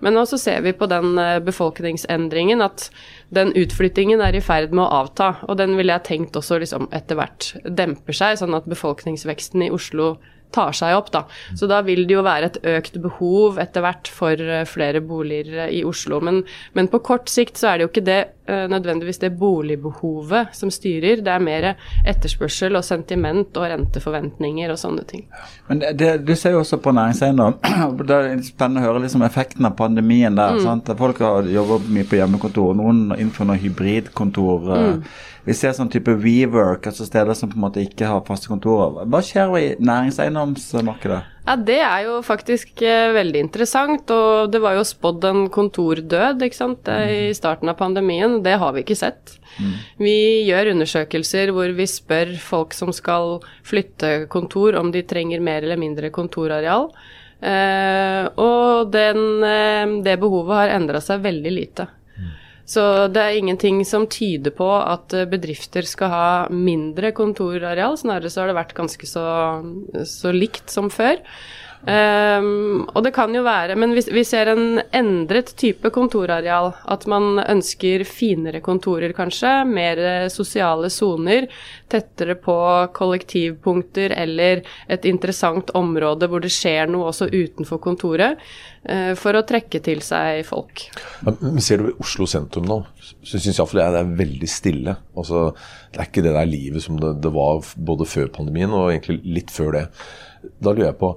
Men 0.00 0.16
nå 0.16 0.24
så 0.28 0.40
ser 0.40 0.64
vi 0.64 0.74
på 0.76 0.88
den 0.90 1.14
befolkningsendringen 1.44 2.64
at 2.64 2.88
den 3.34 3.54
utflyttingen 3.56 4.20
er 4.24 4.36
i 4.36 4.44
ferd 4.44 4.74
med 4.74 4.86
å 4.86 5.04
avta. 5.04 5.34
Og 5.48 5.60
den 5.60 5.76
ville 5.78 5.94
jeg 5.96 6.08
tenkt 6.08 6.36
også 6.40 6.60
liksom 6.62 6.90
etter 6.96 7.20
hvert 7.20 7.52
demper 7.64 8.16
seg, 8.16 8.40
sånn 8.40 8.56
at 8.56 8.68
befolkningsveksten 8.70 9.68
i 9.68 9.72
Oslo 9.74 10.14
tar 10.54 10.74
seg 10.76 10.96
opp, 10.96 11.10
da. 11.14 11.24
Så 11.56 11.68
da 11.70 11.80
vil 11.86 12.06
det 12.08 12.16
jo 12.16 12.24
være 12.26 12.50
et 12.50 12.58
økt 12.76 12.98
behov 13.02 13.60
etter 13.62 13.84
hvert 13.84 14.10
for 14.10 14.40
eh, 14.40 14.66
flere 14.68 15.02
boliger 15.04 15.66
eh, 15.66 15.72
i 15.78 15.84
Oslo. 15.86 16.20
Men, 16.24 16.42
men, 16.76 16.90
på 16.90 17.02
kort 17.06 17.30
sikt 17.30 17.60
så 17.60 17.70
er 17.70 17.78
det 17.78 17.86
jo 17.86 17.90
ikke 17.92 18.06
det 18.06 18.18
eh, 18.50 18.66
nødvendigvis 18.70 19.22
det 19.22 19.32
boligbehovet 19.40 20.54
som 20.56 20.72
styrer, 20.74 21.22
det 21.24 21.34
er 21.34 21.44
mer 21.44 21.68
etterspørsel 22.08 22.78
og 22.78 22.86
sentiment 22.86 23.56
og 23.60 23.68
renteforventninger 23.72 24.72
og 24.74 24.80
sånne 24.80 25.06
ting. 25.10 25.26
Men 25.70 25.84
det, 25.94 26.12
Du 26.26 26.34
ser 26.36 26.56
jo 26.56 26.64
også 26.64 26.80
på 26.82 26.94
næringseiendom. 26.96 27.58
Det 28.10 28.16
er 28.16 28.40
spennende 28.42 28.82
å 28.82 28.88
høre 28.88 29.02
liksom 29.04 29.22
effekten 29.22 29.66
av 29.68 29.76
pandemien 29.78 30.34
der. 30.36 30.56
Mm. 30.58 30.82
Folk 30.98 31.20
har 31.22 31.46
jobbet 31.46 31.90
mye 31.94 32.06
på 32.08 32.18
hjemmekontor, 32.18 32.72
noen 32.78 33.10
innenfor 33.16 33.46
noen 33.46 33.60
hybridkontor. 33.62 34.70
Mm. 34.70 35.02
Vi 35.46 35.56
ser 35.56 35.72
sånn 35.76 35.90
type 35.92 36.12
WeWork, 36.20 36.90
altså 36.90 37.06
steder 37.08 37.36
som 37.36 37.50
på 37.50 37.56
en 37.56 37.64
måte 37.64 37.82
ikke 37.84 38.08
har 38.10 38.24
faste 38.26 38.50
kontorer. 38.50 39.06
Hva 39.08 39.20
skjer 39.24 39.54
i 39.56 39.66
næringseiendomsmarkedet? 39.80 41.20
Ja, 41.46 41.56
Det 41.56 41.78
er 41.80 42.02
jo 42.06 42.18
faktisk 42.22 42.82
eh, 42.86 43.12
veldig 43.16 43.40
interessant. 43.46 44.10
og 44.10 44.52
Det 44.52 44.60
var 44.60 44.76
jo 44.76 44.84
spådd 44.86 45.24
en 45.30 45.46
kontordød 45.50 46.44
ikke 46.46 46.58
sant, 46.58 46.88
i 46.88 47.32
starten 47.34 47.72
av 47.72 47.78
pandemien. 47.80 48.42
Det 48.44 48.58
har 48.60 48.74
vi 48.76 48.84
ikke 48.84 48.98
sett. 48.98 49.38
Mm. 49.56 49.72
Vi 50.04 50.18
gjør 50.50 50.74
undersøkelser 50.74 51.54
hvor 51.56 51.72
vi 51.74 51.88
spør 51.88 52.36
folk 52.38 52.76
som 52.76 52.92
skal 52.92 53.40
flytte 53.66 54.28
kontor, 54.28 54.76
om 54.78 54.92
de 54.92 55.02
trenger 55.02 55.40
mer 55.40 55.64
eller 55.64 55.80
mindre 55.80 56.12
kontorareal. 56.14 56.90
Eh, 57.40 58.26
og 58.36 58.92
den, 58.92 59.42
eh, 59.42 60.02
det 60.04 60.18
behovet 60.20 60.58
har 60.58 60.76
endra 60.76 61.00
seg 61.00 61.24
veldig 61.24 61.52
lite. 61.56 61.88
Så 62.70 62.82
det 63.10 63.22
er 63.22 63.38
ingenting 63.38 63.80
som 63.88 64.06
tyder 64.10 64.54
på 64.54 64.68
at 64.78 65.14
eh, 65.16 65.26
bedrifter 65.30 65.86
skal 65.88 66.12
ha 66.12 66.26
mindre 66.54 67.10
kontorareal. 67.16 67.98
Snarere 67.98 68.30
så 68.30 68.44
har 68.44 68.52
det 68.52 68.60
vært 68.60 68.76
ganske 68.78 69.08
så, 69.10 69.24
så 70.06 70.34
likt 70.34 70.70
som 70.70 70.90
før. 70.92 71.18
Um, 71.80 72.82
og 72.92 73.06
det 73.06 73.14
kan 73.16 73.32
jo 73.32 73.40
være 73.40 73.72
Men 73.80 73.94
vi, 73.96 74.02
vi, 74.12 74.20
ser 74.28 74.50
en 74.52 74.82
endret 74.92 75.54
type 75.56 75.88
kontorareal. 75.94 76.74
At 76.92 77.06
man 77.08 77.40
ønsker 77.40 78.04
finere 78.08 78.60
kontorer, 78.64 79.14
kanskje. 79.16 79.52
Mer 79.68 80.02
sosiale 80.32 80.90
soner. 80.92 81.48
Tettere 81.90 82.36
på 82.36 82.56
kollektivpunkter 82.96 84.12
eller 84.12 84.60
et 84.92 85.08
interessant 85.08 85.72
område 85.78 86.28
hvor 86.28 86.44
det 86.44 86.52
skjer 86.52 86.90
noe 86.90 87.08
også 87.14 87.30
utenfor 87.32 87.80
kontoret. 87.82 88.44
Uh, 88.84 89.16
for 89.16 89.36
å 89.36 89.44
trekke 89.48 89.80
til 89.84 90.04
seg 90.04 90.44
folk. 90.48 90.86
Men 91.24 91.60
Ser 91.64 91.80
du 91.80 91.94
Oslo 92.00 92.28
sentrum 92.28 92.68
nå, 92.68 92.78
så 93.00 93.40
syns 93.40 93.56
iallfall 93.56 93.82
jeg 93.82 93.96
det 93.96 94.04
er 94.04 94.14
veldig 94.20 94.48
stille. 94.48 94.96
Altså, 95.16 95.50
det 95.92 96.00
er 96.00 96.12
ikke 96.12 96.24
det 96.28 96.36
der 96.36 96.48
livet 96.48 96.84
som 96.84 97.00
det, 97.00 97.16
det 97.24 97.32
var 97.34 97.64
både 97.76 98.08
før 98.08 98.32
pandemien 98.36 98.72
og 98.72 98.92
egentlig 98.92 99.20
litt 99.24 99.52
før 99.52 99.76
det. 99.76 99.84
Da 100.60 100.72
lurer 100.72 100.90
jeg 100.90 101.00
på 101.00 101.14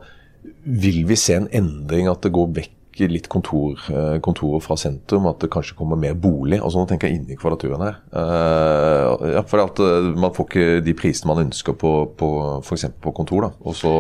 vil 0.63 1.03
vi 1.09 1.17
se 1.19 1.38
en 1.38 1.50
endring, 1.51 2.09
at 2.12 2.23
det 2.25 2.33
går 2.35 2.55
vekk 2.59 2.79
litt 3.09 3.25
kontor, 3.31 3.79
eh, 3.89 4.19
kontorer 4.21 4.62
fra 4.62 4.77
sentrum, 4.77 5.25
at 5.25 5.39
det 5.41 5.50
kanskje 5.50 5.75
kommer 5.75 5.97
mer 5.97 6.13
bolig? 6.13 6.59
altså 6.62 6.77
Nå 6.77 6.88
tenker 6.88 7.09
jeg 7.09 7.19
inni 7.19 7.38
Kvadraturen 7.39 7.81
her. 7.81 7.95
Uh, 8.13 9.33
ja, 9.33 9.41
for 9.41 9.63
at 9.63 9.79
uh, 9.81 10.13
Man 10.13 10.33
får 10.33 10.45
ikke 10.45 10.85
de 10.85 10.93
prisene 10.93 11.33
man 11.33 11.45
ønsker 11.47 11.73
på, 11.73 11.93
på 12.17 12.29
f.eks. 12.62 12.85
på 13.01 13.12
kontor. 13.12 13.47
da, 13.47 13.51
og 13.65 13.75
så 13.75 13.93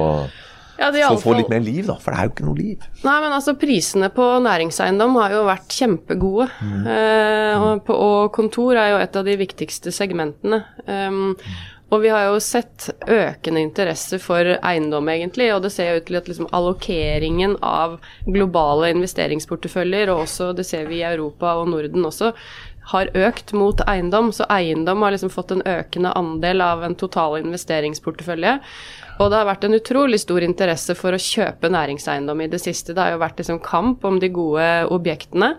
ja, 0.77 0.89
så 0.91 1.19
få 1.21 1.35
litt 1.37 1.51
mer 1.51 1.61
liv, 1.63 1.85
da, 1.87 1.95
for 2.01 2.13
det 2.13 2.19
er 2.19 2.27
jo 2.27 2.33
ikke 2.33 2.45
noe 2.47 2.57
liv. 2.57 2.87
Nei, 3.05 3.17
men 3.23 3.35
altså 3.35 3.53
Prisene 3.59 4.09
på 4.13 4.25
næringseiendom 4.43 5.19
har 5.21 5.35
jo 5.35 5.43
vært 5.47 5.75
kjempegode. 5.77 6.47
Mm. 6.65 6.87
Eh, 6.95 7.61
og, 7.61 7.83
på, 7.87 7.97
og, 7.97 8.31
kontor 8.35 8.79
er 8.81 8.93
jo 8.95 9.03
et 9.03 9.19
av 9.19 9.27
de 9.27 9.37
viktigste 9.39 9.93
segmentene. 9.93 10.63
Um, 10.87 11.35
og 11.93 12.01
vi 12.01 12.09
har 12.09 12.25
jo 12.25 12.39
sett 12.41 12.87
økende 13.05 13.61
interesse 13.61 14.17
for 14.21 14.55
eiendom, 14.65 15.09
egentlig. 15.13 15.51
Og 15.53 15.61
det 15.61 15.69
ser 15.75 15.99
ut 15.99 16.07
til 16.07 16.17
at 16.17 16.29
liksom 16.29 16.49
allokeringen 16.49 17.59
av 17.61 17.99
globale 18.25 18.89
investeringsporteføljer, 18.95 20.09
og 20.09 20.23
også 20.25 20.51
det 20.57 20.65
ser 20.65 20.89
vi 20.89 21.03
i 21.03 21.07
Europa 21.11 21.53
og 21.59 21.69
Norden 21.69 22.09
også, 22.09 22.33
har 22.93 23.11
økt 23.13 23.53
mot 23.55 23.85
eiendom. 23.87 24.33
Så 24.33 24.47
eiendom 24.49 25.05
har 25.05 25.13
liksom 25.13 25.31
fått 25.33 25.53
en 25.53 25.61
økende 25.69 26.15
andel 26.17 26.65
av 26.65 26.83
en 26.87 26.97
total 26.97 27.37
investeringsportefølje. 27.43 28.57
Og 29.21 29.29
det 29.29 29.37
har 29.37 29.47
vært 29.47 29.67
en 29.67 29.77
utrolig 29.77 30.19
stor 30.23 30.45
interesse 30.45 30.95
for 30.97 31.15
å 31.15 31.21
kjøpe 31.21 31.69
næringseiendom 31.73 32.43
i 32.43 32.49
det 32.51 32.61
siste. 32.63 32.95
Det 32.95 33.03
har 33.03 33.13
jo 33.13 33.21
vært 33.21 33.41
liksom 33.41 33.59
kamp 33.65 34.05
om 34.09 34.17
de 34.21 34.29
gode 34.33 34.67
objektene. 34.93 35.53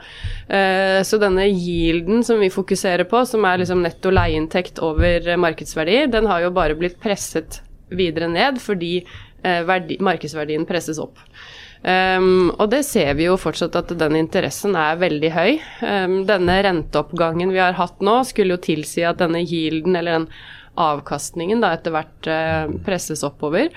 Eh, 0.49 1.01
så 1.07 1.21
denne 1.23 1.47
yielden 1.49 2.25
som 2.27 2.43
vi 2.43 2.51
fokuserer 2.53 3.07
på, 3.11 3.23
som 3.29 3.47
er 3.47 3.63
liksom 3.63 3.85
netto 3.85 4.13
leieinntekt 4.15 4.83
over 4.85 5.35
markedsverdi, 5.41 6.05
den 6.15 6.31
har 6.31 6.45
jo 6.45 6.55
bare 6.57 6.79
blitt 6.79 6.99
presset 7.03 7.63
videre 7.95 8.31
ned 8.33 8.59
fordi 8.63 8.97
eh, 9.03 9.63
verdi, 9.69 10.01
markedsverdien 10.03 10.67
presses 10.69 10.99
opp. 11.03 11.21
Um, 11.85 12.49
og 12.57 12.71
det 12.73 12.81
ser 12.89 13.11
vi 13.19 13.27
jo 13.27 13.35
fortsatt 13.37 13.75
at 13.77 13.91
den 14.01 14.17
interessen 14.17 14.73
er 14.81 14.97
veldig 14.97 15.31
høy. 15.35 15.51
Um, 15.85 16.15
denne 16.25 16.57
renteoppgangen 16.65 17.53
vi 17.53 17.61
har 17.61 17.77
hatt 17.77 18.01
nå, 18.01 18.23
skulle 18.25 18.57
jo 18.57 18.63
tilsi 18.65 19.05
at 19.05 19.21
denne 19.21 19.43
yielden, 19.45 19.99
eller 20.01 20.23
den 20.23 20.31
avkastningen 20.81 21.63
da 21.63 21.75
etter 21.77 21.95
hvert 21.95 22.31
eh, 22.31 22.75
presses 22.87 23.25
oppover. 23.27 23.71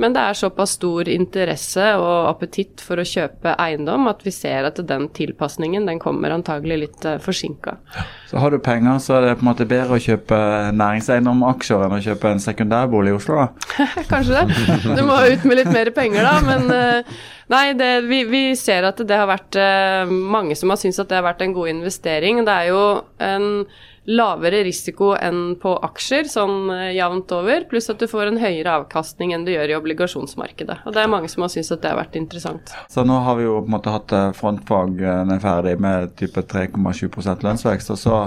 Men 0.00 0.14
det 0.14 0.22
er 0.24 0.36
såpass 0.36 0.76
stor 0.78 1.08
interesse 1.08 1.84
og 2.00 2.28
appetitt 2.30 2.80
for 2.82 3.00
å 3.00 3.04
kjøpe 3.06 3.52
eiendom 3.60 4.08
at 4.10 4.22
vi 4.24 4.32
ser 4.34 4.66
at 4.66 4.80
den 4.88 5.08
tilpasningen 5.14 5.86
den 5.88 6.00
kommer 6.02 6.32
antagelig 6.34 6.78
litt 6.80 7.06
uh, 7.06 7.18
forsinka. 7.22 7.76
Så 8.30 8.40
har 8.40 8.54
du 8.54 8.58
penger, 8.62 8.98
så 9.04 9.18
er 9.18 9.26
det 9.26 9.34
på 9.36 9.44
en 9.44 9.50
måte 9.50 9.68
bedre 9.68 9.98
å 9.98 10.02
kjøpe 10.02 10.38
næringseiendomaksjer 10.78 11.86
enn 11.86 11.96
å 11.98 12.00
kjøpe 12.08 12.32
en 12.32 12.42
sekundærbolig 12.42 13.12
i 13.12 13.18
Oslo, 13.18 13.44
da? 13.44 13.76
Kanskje 14.12 14.40
det. 14.40 14.80
Du 14.96 15.04
må 15.06 15.20
ut 15.28 15.46
med 15.46 15.60
litt 15.60 15.72
mer 15.74 15.92
penger 15.94 16.26
da, 16.26 16.34
men 16.48 16.66
uh, 16.72 17.22
nei, 17.52 17.64
det, 17.78 17.92
vi, 18.08 18.24
vi, 18.32 18.44
ser 18.58 18.88
at 18.88 19.04
det 19.06 19.22
har 19.22 19.28
vært 19.28 19.60
mange 20.08 20.56
som 20.56 20.72
har 20.72 20.80
syntes 20.80 21.02
at 21.02 21.10
det 21.10 21.18
har 21.18 21.26
vært 21.26 21.42
en 21.44 21.54
god 21.54 21.68
investering. 21.76 22.42
Det 22.48 22.54
er 22.62 22.70
jo 22.72 22.84
en 23.22 23.48
lavere 24.10 24.64
risiko 24.66 25.12
enn 25.14 25.54
på 25.62 25.76
aksjer, 25.86 26.26
sånn 26.30 26.72
eh, 26.74 26.88
jevnt 26.96 27.32
over, 27.36 27.66
pluss 27.70 27.90
at 27.92 28.02
du 28.02 28.08
får 28.10 28.32
en 28.32 28.40
høyere 28.42 28.74
avkastning 28.80 29.34
enn 29.34 29.46
du 29.46 29.52
gjør 29.54 29.70
i 29.70 29.78
obligasjonsmarkedet. 29.78 30.80
Og 30.86 30.96
det 30.96 31.04
er 31.04 31.12
mange 31.12 31.30
som 31.30 31.46
har 31.46 31.52
syntes 31.54 31.70
at 31.76 31.84
det 31.84 31.92
har 31.92 32.00
vært 32.00 32.18
interessant. 32.18 32.74
Så 32.90 33.06
nå 33.06 33.20
har 33.22 33.38
vi 33.38 33.46
jo 33.46 33.60
på 33.60 33.70
en 33.70 33.76
måte 33.76 33.94
hatt 33.94 34.14
eh, 34.16 34.30
frontfagene 34.38 35.38
ferdig 35.42 35.76
med 35.82 36.16
type 36.18 36.42
3,7% 36.50 37.46
lønnsvekst, 37.46 37.94
og 37.94 38.00
så 38.00 38.22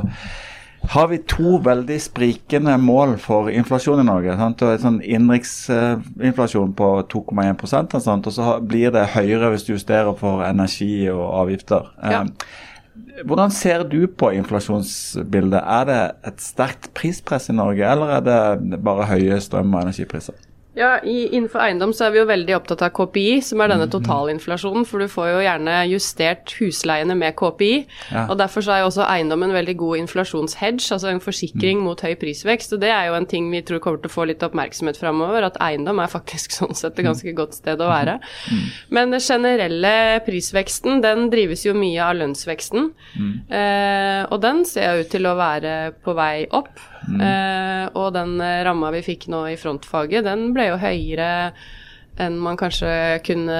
har 0.89 1.07
vi 1.09 1.17
to 1.27 1.57
veldig 1.65 1.97
sprikende 2.01 2.75
mål 2.77 3.15
for 3.21 3.49
inflasjon 3.49 3.99
i 4.03 4.05
Norge. 4.07 4.35
Sant? 4.39 4.61
og 4.61 4.83
sånn 4.83 4.99
Innenriksinflasjon 5.01 6.75
på 6.77 6.91
2,1 7.11 7.97
og, 7.97 8.13
og 8.13 8.31
så 8.35 8.53
blir 8.61 8.93
det 8.95 9.09
høyere 9.15 9.51
hvis 9.53 9.65
du 9.67 9.73
justerer 9.73 10.13
for 10.19 10.45
energi 10.45 11.07
og 11.11 11.25
avgifter. 11.41 11.91
Ja. 12.03 12.21
Eh, 12.21 12.63
hvordan 13.23 13.51
ser 13.53 13.85
du 13.87 14.07
på 14.07 14.31
inflasjonsbildet? 14.35 15.61
Er 15.61 15.87
det 15.87 15.99
et 16.27 16.41
sterkt 16.43 16.89
prispress 16.97 17.49
i 17.49 17.55
Norge, 17.55 17.85
eller 17.87 18.17
er 18.17 18.25
det 18.25 18.81
bare 18.83 19.07
høye 19.13 19.39
strøm- 19.43 19.73
og 19.75 19.85
energipriser? 19.85 20.35
Ja, 20.75 20.97
i, 21.03 21.29
Innenfor 21.31 21.61
eiendom 21.63 21.93
så 21.95 22.07
er 22.07 22.13
vi 22.13 22.19
jo 22.19 22.27
veldig 22.27 22.55
opptatt 22.57 22.83
av 22.83 22.91
KPI, 22.95 23.39
som 23.47 23.61
er 23.63 23.71
denne 23.71 23.87
mhm. 23.87 23.93
totalinflasjonen. 23.95 24.85
For 24.87 25.01
du 25.01 25.11
får 25.11 25.29
jo 25.31 25.43
gjerne 25.45 25.75
justert 25.87 26.55
husleiene 26.59 27.15
med 27.17 27.35
KPI. 27.39 27.73
Ja. 28.11 28.25
og 28.27 28.37
Derfor 28.41 28.65
så 28.65 28.75
er 28.75 28.83
jo 28.83 28.89
også 28.89 29.05
eiendom 29.07 29.45
en 29.47 29.55
veldig 29.55 29.77
god 29.79 30.01
inflasjonshedge, 30.03 30.87
altså 30.95 31.11
en 31.11 31.23
forsikring 31.23 31.79
mm. 31.79 31.85
mot 31.87 32.03
høy 32.03 32.13
prisvekst. 32.19 32.75
og 32.75 32.83
Det 32.83 32.91
er 32.91 33.09
jo 33.09 33.17
en 33.17 33.29
ting 33.29 33.47
vi 33.53 33.63
tror 33.65 33.81
kommer 33.83 34.03
til 34.03 34.11
å 34.11 34.15
få 34.15 34.27
litt 34.27 34.43
oppmerksomhet 34.45 34.99
framover, 34.99 35.47
at 35.47 35.59
eiendom 35.63 36.01
er 36.03 36.11
faktisk 36.11 36.55
sånn 36.59 36.75
sett 36.75 36.99
et 36.99 37.07
ganske 37.07 37.35
godt 37.37 37.55
sted 37.61 37.79
å 37.79 37.91
være. 37.91 38.17
Mm. 38.51 38.65
Men 38.99 39.15
den 39.15 39.23
generelle 39.23 39.95
prisveksten, 40.27 40.99
den 41.05 41.29
drives 41.31 41.63
jo 41.65 41.75
mye 41.77 42.03
av 42.03 42.19
lønnsveksten. 42.19 42.91
Mm. 43.15 43.31
Eh, 43.47 44.21
og 44.27 44.43
den 44.43 44.65
ser 44.67 44.99
ut 44.99 45.11
til 45.13 45.27
å 45.29 45.37
være 45.39 45.95
på 46.03 46.15
vei 46.17 46.45
opp. 46.51 46.73
Mm. 47.07 47.21
Eh, 47.21 47.87
og 47.93 48.13
den 48.15 48.37
eh, 48.41 48.61
ramma 48.67 48.91
vi 48.95 49.05
fikk 49.05 49.27
nå 49.31 49.45
i 49.51 49.57
frontfaget, 49.59 50.25
den 50.27 50.49
ble 50.55 50.71
jo 50.71 50.79
høyere 50.81 51.33
enn 52.21 52.37
man 52.39 52.57
kanskje 52.59 52.89
kunne 53.25 53.59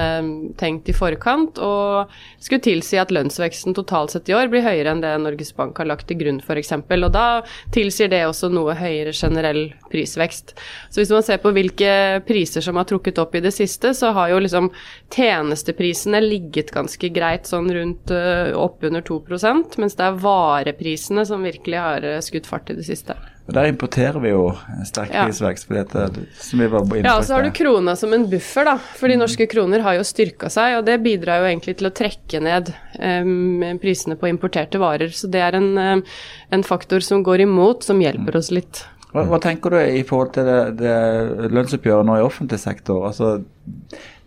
tenkt 0.60 0.88
i 0.88 0.94
forkant, 0.96 1.58
og 1.60 2.12
skulle 2.42 2.64
tilsi 2.64 2.98
at 3.00 3.12
lønnsveksten 3.12 3.76
totalt 3.76 4.14
sett 4.14 4.30
i 4.30 4.36
år 4.36 4.48
blir 4.52 4.64
høyere 4.64 4.94
enn 4.94 5.02
det 5.04 5.12
Norges 5.20 5.52
Bank 5.56 5.76
har 5.80 5.88
lagt 5.90 6.08
til 6.08 6.20
grunn 6.20 6.40
f.eks. 6.40 6.72
Og 6.78 7.08
da 7.14 7.26
tilsier 7.74 8.10
det 8.12 8.22
også 8.26 8.50
noe 8.52 8.76
høyere 8.78 9.12
generell 9.16 9.62
prisvekst. 9.92 10.56
Så 10.88 11.02
hvis 11.02 11.12
man 11.12 11.26
ser 11.26 11.42
på 11.42 11.52
hvilke 11.56 12.22
priser 12.28 12.64
som 12.64 12.80
har 12.80 12.88
trukket 12.88 13.20
opp 13.22 13.36
i 13.36 13.44
det 13.44 13.52
siste, 13.56 13.92
så 13.96 14.14
har 14.16 14.32
jo 14.32 14.40
liksom 14.42 14.72
tjenesteprisene 15.14 16.22
ligget 16.24 16.72
ganske 16.74 17.12
greit 17.12 17.48
sånn 17.50 17.68
rundt 17.72 18.12
uh, 18.14 18.56
oppunder 18.56 19.04
2 19.04 19.22
mens 19.26 19.96
det 19.98 20.04
er 20.06 20.18
vareprisene 20.20 21.24
som 21.28 21.44
virkelig 21.44 21.80
har 21.80 22.04
uh, 22.06 22.20
skutt 22.24 22.48
fart 22.48 22.70
i 22.72 22.78
det 22.78 22.86
siste. 22.88 23.16
Og 23.46 23.54
Der 23.54 23.68
importerer 23.70 24.18
vi 24.18 24.32
jo 24.32 24.48
sterk 24.88 25.12
prisvekst. 25.12 25.70
Ja. 25.70 25.84
at, 25.86 26.16
som 26.42 26.62
vi 26.62 26.66
var 26.70 26.82
inne 26.82 27.06
Ja, 27.06 27.14
og 27.20 27.26
så 27.28 27.36
har 27.36 27.46
du 27.46 27.52
krona 27.54 27.94
som 27.98 28.14
en 28.16 28.26
buffer, 28.30 28.66
da. 28.66 28.74
For 28.98 29.06
de 29.06 29.14
mm. 29.14 29.22
norske 29.22 29.46
kroner 29.50 29.84
har 29.86 29.94
jo 30.00 30.06
styrka 30.06 30.50
seg, 30.50 30.80
og 30.80 30.88
det 30.88 30.98
bidrar 31.04 31.44
jo 31.44 31.48
egentlig 31.52 31.76
til 31.78 31.90
å 31.90 31.94
trekke 31.94 32.42
ned 32.42 32.72
um, 32.98 33.62
prisene 33.82 34.18
på 34.18 34.32
importerte 34.32 34.82
varer. 34.82 35.14
Så 35.14 35.30
det 35.30 35.44
er 35.46 35.60
en, 35.60 35.70
um, 35.78 36.04
en, 36.50 36.66
faktor 36.66 37.06
som 37.06 37.22
går 37.26 37.46
imot, 37.46 37.86
som 37.86 38.02
hjelper 38.02 38.34
mm. 38.34 38.40
oss 38.42 38.50
litt. 38.54 38.82
Hva, 39.12 39.28
hva 39.30 39.38
tenker 39.40 39.76
du 39.76 39.78
i 39.78 40.02
forhold 40.04 40.34
til 40.34 40.50
det, 40.50 40.60
det 40.82 41.50
lønnsoppgjøret 41.54 42.10
nå 42.10 42.18
i 42.18 42.26
offentlig 42.26 42.58
sektor? 42.60 43.06
Altså, 43.12 43.36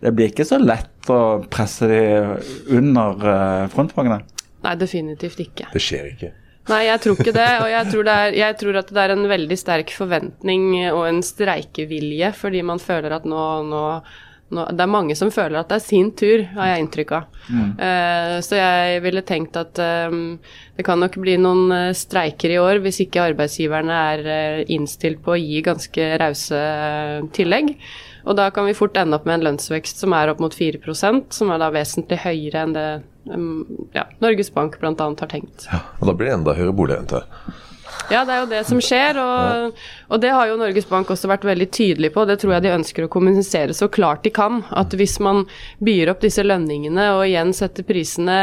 det 0.00 0.16
blir 0.16 0.32
ikke 0.32 0.48
så 0.48 0.56
lett 0.62 1.12
å 1.12 1.42
presse 1.52 1.92
de 1.92 2.02
under 2.72 3.20
uh, 3.20 3.68
frontfagene? 3.74 4.22
Nei, 4.64 4.78
definitivt 4.80 5.44
ikke. 5.44 5.68
Det 5.76 5.84
skjer 5.84 6.14
ikke. 6.14 6.36
Nei, 6.68 6.80
jeg 6.86 7.00
tror 7.02 7.18
ikke 7.18 7.34
det. 7.34 7.50
Og 7.64 7.68
jeg 7.72 7.90
tror, 7.90 8.06
det 8.06 8.16
er, 8.22 8.34
jeg 8.38 8.56
tror, 8.60 8.80
at 8.82 8.90
det 8.94 9.04
er 9.04 9.14
en 9.14 9.28
veldig 9.30 9.58
sterk 9.58 9.92
forventning 9.96 10.66
og 10.90 11.04
en 11.08 11.22
streikevilje, 11.24 12.34
fordi 12.36 12.64
man 12.66 12.82
føler 12.82 13.16
at 13.16 13.28
nå, 13.28 13.46
nå, 13.70 13.84
nå 14.50 14.66
Det 14.76 14.84
er 14.84 14.92
mange 14.92 15.16
som 15.18 15.32
føler 15.34 15.60
at 15.60 15.70
det 15.70 15.78
er 15.78 15.86
sin 15.86 16.12
tur, 16.18 16.44
har 16.58 16.72
jeg 16.72 16.84
inntrykk 16.84 17.14
av. 17.16 17.40
Mm. 17.48 17.72
Uh, 17.80 18.36
så 18.44 18.60
jeg 18.60 19.00
ville 19.06 19.24
tenkt 19.26 19.56
at 19.58 19.80
um, 20.12 20.36
det 20.76 20.86
kan 20.86 21.00
nok 21.00 21.16
bli 21.22 21.38
noen 21.40 21.72
uh, 21.72 21.96
streiker 21.96 22.54
i 22.54 22.60
år 22.60 22.82
hvis 22.84 23.02
ikke 23.06 23.30
arbeidsgiverne 23.30 24.04
er 24.12 24.62
innstilt 24.70 25.24
på 25.24 25.34
å 25.34 25.40
gi 25.40 25.64
ganske 25.66 26.12
rause 26.22 26.62
tillegg. 27.34 27.74
Og 28.24 28.36
da 28.38 28.50
kan 28.54 28.68
vi 28.68 28.76
fort 28.76 28.98
ende 29.00 29.16
opp 29.16 29.26
med 29.28 29.38
en 29.38 29.46
lønnsvekst 29.48 30.02
som 30.02 30.14
er 30.16 30.32
opp 30.32 30.42
mot 30.42 30.54
4% 30.56 31.32
som 31.34 31.52
er 31.54 31.62
da 31.62 31.70
vesentlig 31.74 32.20
høyere 32.24 32.66
enn 32.66 32.76
det 32.76 32.88
ja, 33.94 34.06
Norges 34.22 34.52
Bank 34.54 34.78
bl.a. 34.80 34.94
har 34.96 35.28
tenkt. 35.30 35.66
Ja, 35.70 35.82
og 36.00 36.08
da 36.08 36.14
blir 36.16 36.30
det 36.30 36.38
enda 36.38 36.54
høyere 36.56 36.76
boligrente. 36.76 37.24
Ja, 38.10 38.24
det 38.26 38.34
er 38.34 38.40
jo 38.42 38.48
det 38.50 38.62
som 38.66 38.80
skjer, 38.82 39.18
og, 39.22 39.76
og, 40.08 40.16
det 40.22 40.32
har 40.34 40.48
jo 40.50 40.58
Norges 40.58 40.88
Bank 40.88 41.10
også 41.12 41.30
vært 41.30 41.46
veldig 41.46 41.68
tydelig 41.74 42.10
på. 42.14 42.24
Det 42.26 42.40
tror 42.42 42.56
jeg 42.56 42.64
de 42.64 42.72
ønsker 42.74 43.06
å 43.06 43.12
kommunisere 43.12 43.76
så 43.76 43.90
klart 43.92 44.24
de 44.26 44.32
kan. 44.34 44.64
At 44.74 44.94
hvis 44.98 45.18
man 45.22 45.44
byr 45.84 46.14
opp 46.14 46.24
disse 46.24 46.42
lønningene 46.46 47.10
og 47.16 47.26
igjen 47.28 47.54
setter 47.56 47.86
prisene 47.86 48.40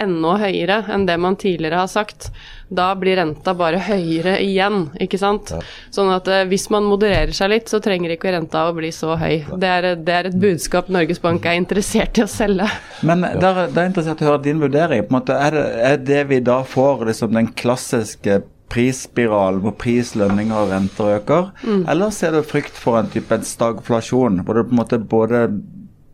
enda 0.00 0.36
høyere 0.40 0.78
enn 0.92 1.04
det 1.06 1.16
man 1.20 1.36
tidligere 1.36 1.82
har 1.82 1.90
sagt, 1.90 2.30
da 2.72 2.92
blir 2.96 3.18
renta 3.20 3.52
bare 3.56 3.80
høyere 3.84 4.38
igjen, 4.42 4.86
ikke 5.02 5.20
sant. 5.20 5.52
Ja. 5.52 5.60
Sånn 5.92 6.12
at 6.14 6.28
eh, 6.32 6.44
hvis 6.48 6.68
man 6.72 6.86
modererer 6.88 7.34
seg 7.36 7.52
litt, 7.52 7.68
så 7.68 7.82
trenger 7.84 8.14
ikke 8.14 8.32
renta 8.32 8.64
å 8.68 8.76
bli 8.76 8.92
så 8.94 9.16
høy. 9.20 9.42
Det 9.52 9.68
er, 9.68 9.88
det 10.00 10.16
er, 10.16 10.30
et 10.30 10.38
budskap 10.40 10.88
Norges 10.92 11.20
Bank 11.22 11.46
er 11.46 11.58
interessert 11.60 12.18
i 12.18 12.24
å 12.24 12.30
selge. 12.30 12.70
Men 13.04 13.26
det 13.26 13.44
er, 13.44 13.66
det 13.68 13.82
er 13.82 13.92
interessert 13.92 14.24
å 14.24 14.30
høre 14.30 14.46
din 14.46 14.62
vurdering. 14.62 15.04
på 15.04 15.12
en 15.12 15.18
måte. 15.20 15.36
Er 15.36 15.58
det, 15.58 15.66
er 15.90 16.02
det 16.12 16.24
vi 16.32 16.40
da 16.44 16.62
får 16.64 17.06
liksom 17.10 17.36
den 17.36 17.52
klassiske 17.58 18.40
prisspiralen 18.72 19.60
hvor 19.60 19.76
pris, 19.76 20.14
lønninger 20.16 20.56
og 20.56 20.72
renter 20.72 21.18
øker? 21.18 21.52
Mm. 21.66 21.84
Eller 21.92 22.16
ser 22.16 22.32
du 22.32 22.40
frykt 22.46 22.78
for 22.78 22.96
en 23.00 23.12
type 23.12 23.42
stagflasjon, 23.44 24.40
hvor 24.46 24.56
det 24.56 24.68
på 24.70 24.76
en 24.76 24.80
måte 24.80 25.02
både 25.12 25.44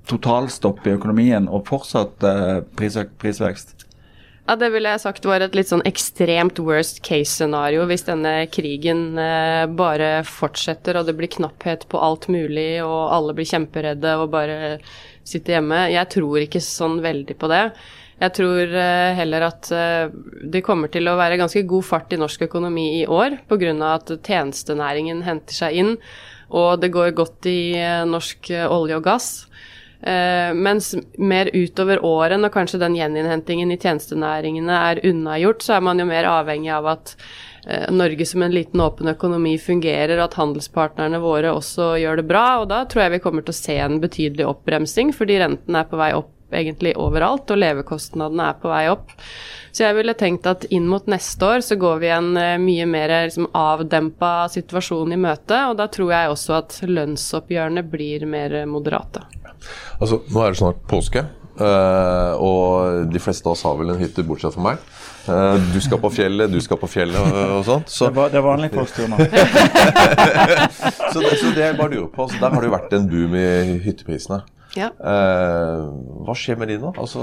totalstopp 0.09 0.87
i 0.87 0.95
økonomien 0.97 1.49
og 1.49 1.67
fortsatt 1.69 2.25
eh, 2.25 2.57
prisvekst? 2.79 3.75
Ja, 4.49 4.57
Det 4.57 4.71
ville 4.73 4.89
jeg 4.95 5.03
sagt 5.03 5.27
var 5.29 5.43
et 5.45 5.57
litt 5.57 5.69
sånn 5.69 5.85
ekstremt 5.89 6.57
worst 6.65 7.03
case-scenario 7.05 7.85
hvis 7.91 8.07
denne 8.07 8.47
krigen 8.49 9.21
eh, 9.21 9.67
bare 9.69 10.23
fortsetter 10.25 10.97
og 10.97 11.09
det 11.09 11.19
blir 11.19 11.29
knapphet 11.35 11.85
på 11.93 12.01
alt 12.01 12.31
mulig 12.33 12.81
og 12.81 13.13
alle 13.13 13.37
blir 13.37 13.51
kjemperedde 13.51 14.15
og 14.17 14.31
bare 14.33 14.79
sitter 15.29 15.59
hjemme. 15.59 15.83
Jeg 15.93 16.09
tror 16.17 16.41
ikke 16.41 16.65
sånn 16.65 17.03
veldig 17.05 17.37
på 17.37 17.53
det. 17.53 17.65
Jeg 18.19 18.35
tror 18.35 18.73
eh, 18.81 19.13
heller 19.21 19.47
at 19.47 19.69
eh, 19.71 20.09
det 20.51 20.65
kommer 20.67 20.91
til 20.91 21.07
å 21.07 21.19
være 21.21 21.39
ganske 21.39 21.63
god 21.69 21.87
fart 21.87 22.17
i 22.17 22.19
norsk 22.19 22.49
økonomi 22.49 22.89
i 23.03 23.05
år 23.07 23.39
pga. 23.53 23.77
at 23.93 24.17
tjenestenæringen 24.27 25.23
henter 25.29 25.55
seg 25.55 25.77
inn 25.77 25.95
og 26.49 26.81
det 26.81 26.91
går 26.91 27.13
godt 27.13 27.47
i 27.47 27.77
eh, 27.77 28.05
norsk 28.09 28.51
olje 28.73 28.97
og 28.97 29.05
gass. 29.05 29.29
Uh, 29.99 30.55
mens 30.55 30.93
mer 31.19 31.51
utover 31.51 31.99
året, 32.07 32.39
når 32.39 32.53
kanskje 32.55 32.79
den 32.79 32.95
gjeninnhentingen 32.95 33.73
i 33.75 33.79
tjenestenæringene 33.83 34.81
er 34.93 35.01
unnagjort, 35.11 35.65
så 35.65 35.75
er 35.75 35.85
man 35.89 35.99
jo 35.99 36.07
mer 36.07 36.29
avhengig 36.31 36.71
av 36.71 36.87
at 36.93 37.15
uh, 37.67 37.89
Norge 37.91 38.29
som 38.31 38.45
en 38.47 38.55
liten 38.55 38.83
åpen 38.85 39.11
økonomi 39.11 39.57
fungerer, 39.59 40.23
at 40.23 40.39
handelspartnerne 40.39 41.19
våre 41.25 41.51
også 41.51 41.97
gjør 41.99 42.23
det 42.23 42.29
bra. 42.31 42.47
Og 42.63 42.71
da 42.71 42.85
tror 42.87 43.09
jeg 43.09 43.17
vi 43.17 43.23
kommer 43.27 43.43
til 43.43 43.57
å 43.57 43.59
se 43.59 43.79
en 43.83 43.99
betydelig 44.05 44.47
oppbremsing, 44.47 45.11
fordi 45.19 45.41
renten 45.43 45.81
er 45.83 45.91
på 45.91 45.99
vei 45.99 46.13
opp 46.15 46.31
egentlig 46.55 46.95
overalt, 46.99 47.51
og 47.51 47.61
levekostnadene 47.61 48.51
er 48.51 48.61
på 48.61 48.71
vei 48.73 48.85
opp. 48.93 49.15
Så 49.73 49.85
jeg 49.85 49.97
ville 49.99 50.15
tenkt 50.19 50.47
at 50.49 50.65
inn 50.75 50.89
mot 50.91 51.05
neste 51.11 51.45
år 51.47 51.65
så 51.65 51.77
går 51.79 52.01
vi 52.03 52.13
en 52.13 52.31
uh, 52.35 52.57
mye 52.63 52.87
mer 52.89 53.13
liksom, 53.29 53.51
avdempa 53.57 54.49
situasjon 54.53 55.15
i 55.15 55.21
møte, 55.21 55.59
og 55.71 55.77
da 55.81 55.89
tror 55.93 56.15
jeg 56.15 56.33
også 56.33 56.57
at 56.59 56.79
lønnsoppgjørene 56.89 57.85
blir 57.87 58.25
mer 58.27 58.63
moderate. 58.71 59.27
Altså, 59.99 60.23
Nå 60.31 60.43
er 60.43 60.55
det 60.55 60.61
snart 60.61 60.83
påske, 60.91 61.25
og 61.59 63.09
de 63.11 63.19
fleste 63.19 63.49
av 63.49 63.57
oss 63.57 63.65
har 63.67 63.79
vel 63.81 63.91
en 63.91 63.99
hytte, 63.99 64.23
bortsett 64.23 64.55
fra 64.55 64.63
meg. 64.69 64.85
Du 65.75 65.81
skal 65.83 65.99
på 66.01 66.11
fjellet, 66.15 66.53
du 66.53 66.61
skal 66.63 66.79
på 66.81 66.87
fjellet 66.89 67.19
og, 67.19 67.65
sånt. 67.67 67.91
Så. 67.91 68.07
Det, 68.07 68.15
var, 68.17 68.31
det 68.31 68.39
er 68.39 68.45
vanlig 68.47 68.71
påsketur 68.73 69.11
nå. 69.11 69.19
så, 71.13 71.19
det, 71.19 71.35
så 71.41 71.51
det 71.57 71.67
jeg 71.67 71.77
bare 71.81 71.91
lurer 71.97 72.07
på, 72.15 72.29
altså, 72.29 72.39
Der 72.41 72.55
har 72.55 72.63
det 72.63 72.71
jo 72.71 72.77
vært 72.77 72.95
en 72.97 73.11
boom 73.11 73.35
i 73.37 73.49
hytteprisene. 73.85 74.41
Ja. 74.77 74.91
Uh, 75.01 75.89
hva 76.27 76.35
skjer 76.37 76.59
med 76.61 76.69
de 76.69 76.77
nå? 76.83 76.91
Altså, 77.01 77.23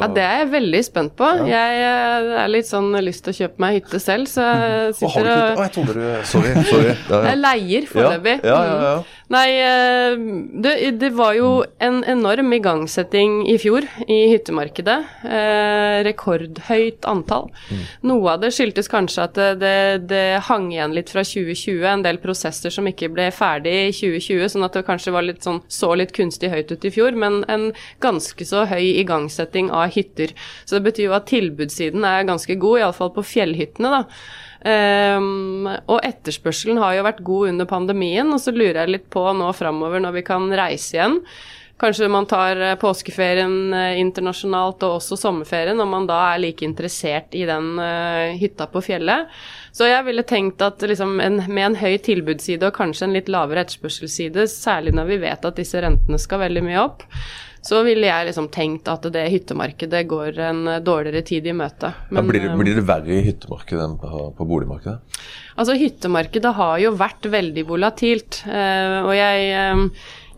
ja, 0.00 0.08
det 0.16 0.24
er 0.24 0.40
jeg 0.42 0.50
veldig 0.56 0.80
spent 0.86 1.14
på. 1.18 1.28
Ja. 1.46 1.60
Jeg 1.70 2.34
er 2.42 2.50
litt 2.50 2.68
sånn 2.68 2.90
lyst 3.04 3.22
til 3.26 3.34
å 3.34 3.38
kjøpe 3.42 3.62
meg 3.62 3.78
hytte 3.78 4.00
selv, 4.02 4.26
så 4.30 4.46
jeg 4.48 4.96
sitter 4.98 5.30
og 5.30 5.60
Å, 5.60 5.64
jeg 5.66 5.74
trodde 5.76 5.96
du 5.96 6.02
Sorry. 6.26 6.54
sorry. 6.66 6.94
Ja, 6.96 7.22
jeg 7.30 7.40
leier 7.40 7.88
foreløpig. 7.92 8.36
Ja, 8.42 8.58
ja, 8.66 8.76
ja, 8.88 8.94
Nei, 9.30 9.50
eh, 9.62 10.16
det, 10.62 10.90
det, 10.98 11.12
var 11.14 11.36
jo 11.38 11.50
en 11.78 12.00
enorm 12.02 12.50
igangsetting 12.56 13.44
i 13.46 13.54
fjor 13.62 13.84
i 14.10 14.18
hyttemarkedet. 14.32 14.96
Eh, 15.22 15.98
rekordhøyt 16.08 17.06
antall. 17.06 17.46
Mm. 17.70 17.84
Noe 18.10 18.32
av 18.32 18.42
det 18.42 18.50
skyldtes 18.56 18.90
kanskje 18.90 19.28
at 19.28 19.38
det, 19.62 19.76
det, 20.10 20.24
hang 20.48 20.72
igjen 20.72 20.96
litt 20.98 21.14
fra 21.14 21.22
2020, 21.22 21.86
en 21.92 22.02
del 22.08 22.18
prosesser 22.18 22.74
som 22.74 22.90
ikke 22.90 23.12
ble 23.14 23.28
ferdig 23.30 23.76
i 23.84 23.94
2020, 24.00 24.50
sånn 24.56 24.66
at 24.66 24.80
det 24.80 24.84
kanskje 24.90 25.14
var 25.14 25.28
litt 25.28 25.46
sånn, 25.46 25.62
så 25.70 25.94
litt 25.94 26.16
kunstig 26.16 26.50
høyt 26.50 26.74
ut 26.74 26.90
i 26.90 26.94
fjor, 26.98 27.14
men 27.14 27.44
en 27.46 27.70
ganske 28.02 28.50
så 28.50 28.66
høy 28.66 28.82
igangsetting 28.82 29.70
av 29.70 29.94
hytter. 29.94 30.34
Så 30.64 30.80
det 30.80 30.88
betyr 30.90 31.06
jo 31.06 31.18
at 31.20 31.30
tilbudssiden 31.30 32.02
er 32.02 32.26
ganske 32.26 32.58
god, 32.58 32.82
iallfall 32.82 33.14
på 33.14 33.28
fjellhyttene, 33.36 33.94
da. 34.00 34.48
Um, 34.60 35.64
og 35.88 36.02
etterspørselen 36.04 36.80
har 36.82 36.98
jo 36.98 37.06
vært 37.06 37.22
god 37.24 37.54
under 37.54 37.68
pandemien, 37.68 38.28
og 38.28 38.42
så 38.42 38.52
lurer 38.52 38.82
jeg 38.82 38.94
litt 38.96 39.08
på 39.12 39.24
nå 39.36 39.48
framover 39.56 40.02
når 40.04 40.18
vi 40.18 40.26
kan 40.26 40.50
reise 40.52 40.98
igjen. 40.98 41.18
Kanskje 41.80 42.10
man 42.12 42.26
tar 42.28 42.60
eh, 42.60 42.74
påskeferien 42.76 43.72
eh, 43.72 43.98
internasjonalt 44.02 44.82
og 44.84 44.98
også 44.98 45.16
sommerferien, 45.16 45.80
om 45.80 45.88
man 45.88 46.04
da 46.04 46.18
er 46.34 46.42
like 46.42 46.66
interessert 46.66 47.32
i 47.32 47.46
den 47.48 47.70
uh, 47.80 48.36
hytta 48.36 48.66
på 48.68 48.82
fjellet. 48.84 49.30
Så 49.72 49.88
jeg 49.88 50.04
ville 50.04 50.26
tenkt 50.28 50.60
at 50.60 50.82
liksom 50.84 51.16
en, 51.24 51.40
med 51.48 51.70
en 51.70 51.78
høy 51.80 51.96
tilbudsside 52.04 52.68
og 52.68 52.76
kanskje 52.76 53.06
en 53.08 53.16
litt 53.16 53.30
lavere 53.32 53.64
etterspørselsside, 53.64 54.44
særlig 54.52 54.92
når 54.98 55.08
vi 55.08 55.20
vet 55.24 55.48
at 55.48 55.56
disse 55.56 55.80
rentene 55.80 56.20
skal 56.20 56.44
veldig 56.44 56.66
mye 56.68 56.82
opp, 56.82 57.06
så 57.66 57.82
ville 57.84 58.08
jeg 58.08 58.28
liksom 58.30 58.48
tenkt 58.52 58.88
at 58.88 59.04
det 59.12 59.26
hyttemarkedet 59.34 60.04
går 60.08 60.38
en 60.46 60.62
dårligere 60.84 61.22
tid 61.26 61.48
i 61.50 61.54
møte. 61.56 61.92
Men, 62.08 62.22
ja, 62.22 62.28
blir, 62.30 62.46
det, 62.46 62.54
blir, 62.56 62.78
det, 62.78 62.86
verre 62.88 63.12
i 63.18 63.24
hyttemarkedet 63.26 63.84
enn 63.84 63.98
på, 64.00 64.22
på 64.38 64.46
boligmarkedet? 64.48 65.20
Altså 65.60 65.76
Hyttemarkedet 65.76 66.54
har 66.56 66.78
jo 66.80 66.94
vært 66.96 67.28
veldig 67.28 67.66
volatilt. 67.68 68.42
Uh, 68.48 69.04
og 69.04 69.12
jeg 69.18 69.50
um, 69.76 69.84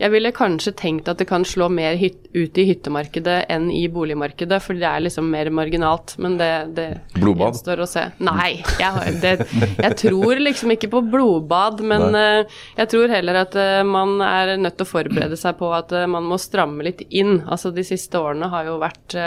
jeg 0.00 0.10
ville 0.12 0.32
kanskje 0.34 0.72
tenkt 0.78 1.08
at 1.10 1.20
det 1.20 1.28
kan 1.30 1.44
slå 1.46 1.68
mer 1.72 1.98
ut 2.32 2.58
i 2.58 2.64
hyttemarkedet 2.66 3.36
enn 3.52 3.68
i 3.70 3.84
boligmarkedet, 3.92 4.58
for 4.64 4.78
det 4.78 4.88
er 4.88 5.04
liksom 5.04 5.28
mer 5.30 5.50
marginalt. 5.54 6.14
Men 6.22 6.38
det, 6.40 6.50
det 6.76 6.86
gjenstår 7.18 7.82
å 7.84 7.88
se. 7.88 8.06
Nei, 8.24 8.62
jeg, 8.80 9.14
det, 9.22 9.34
jeg, 9.76 9.98
tror 10.00 10.42
liksom 10.42 10.74
ikke 10.74 10.90
på 10.94 11.04
blodbad, 11.12 11.82
men 11.86 12.08
uh, 12.16 12.58
jeg 12.78 12.92
tror 12.92 13.12
heller 13.12 13.42
at 13.44 13.58
uh, 13.58 13.82
man 13.86 14.16
er 14.24 14.56
nødt 14.60 14.78
til 14.80 14.88
å 14.88 14.92
forberede 14.92 15.38
seg 15.38 15.58
på 15.60 15.70
at 15.76 15.92
uh, 15.94 16.06
man 16.10 16.26
må 16.28 16.40
stramme 16.40 16.86
litt 16.88 17.04
inn. 17.10 17.42
Altså 17.46 17.74
de 17.74 17.84
siste 17.86 18.18
årene 18.18 18.50
har 18.52 18.70
jo 18.70 18.80
vært 18.82 19.18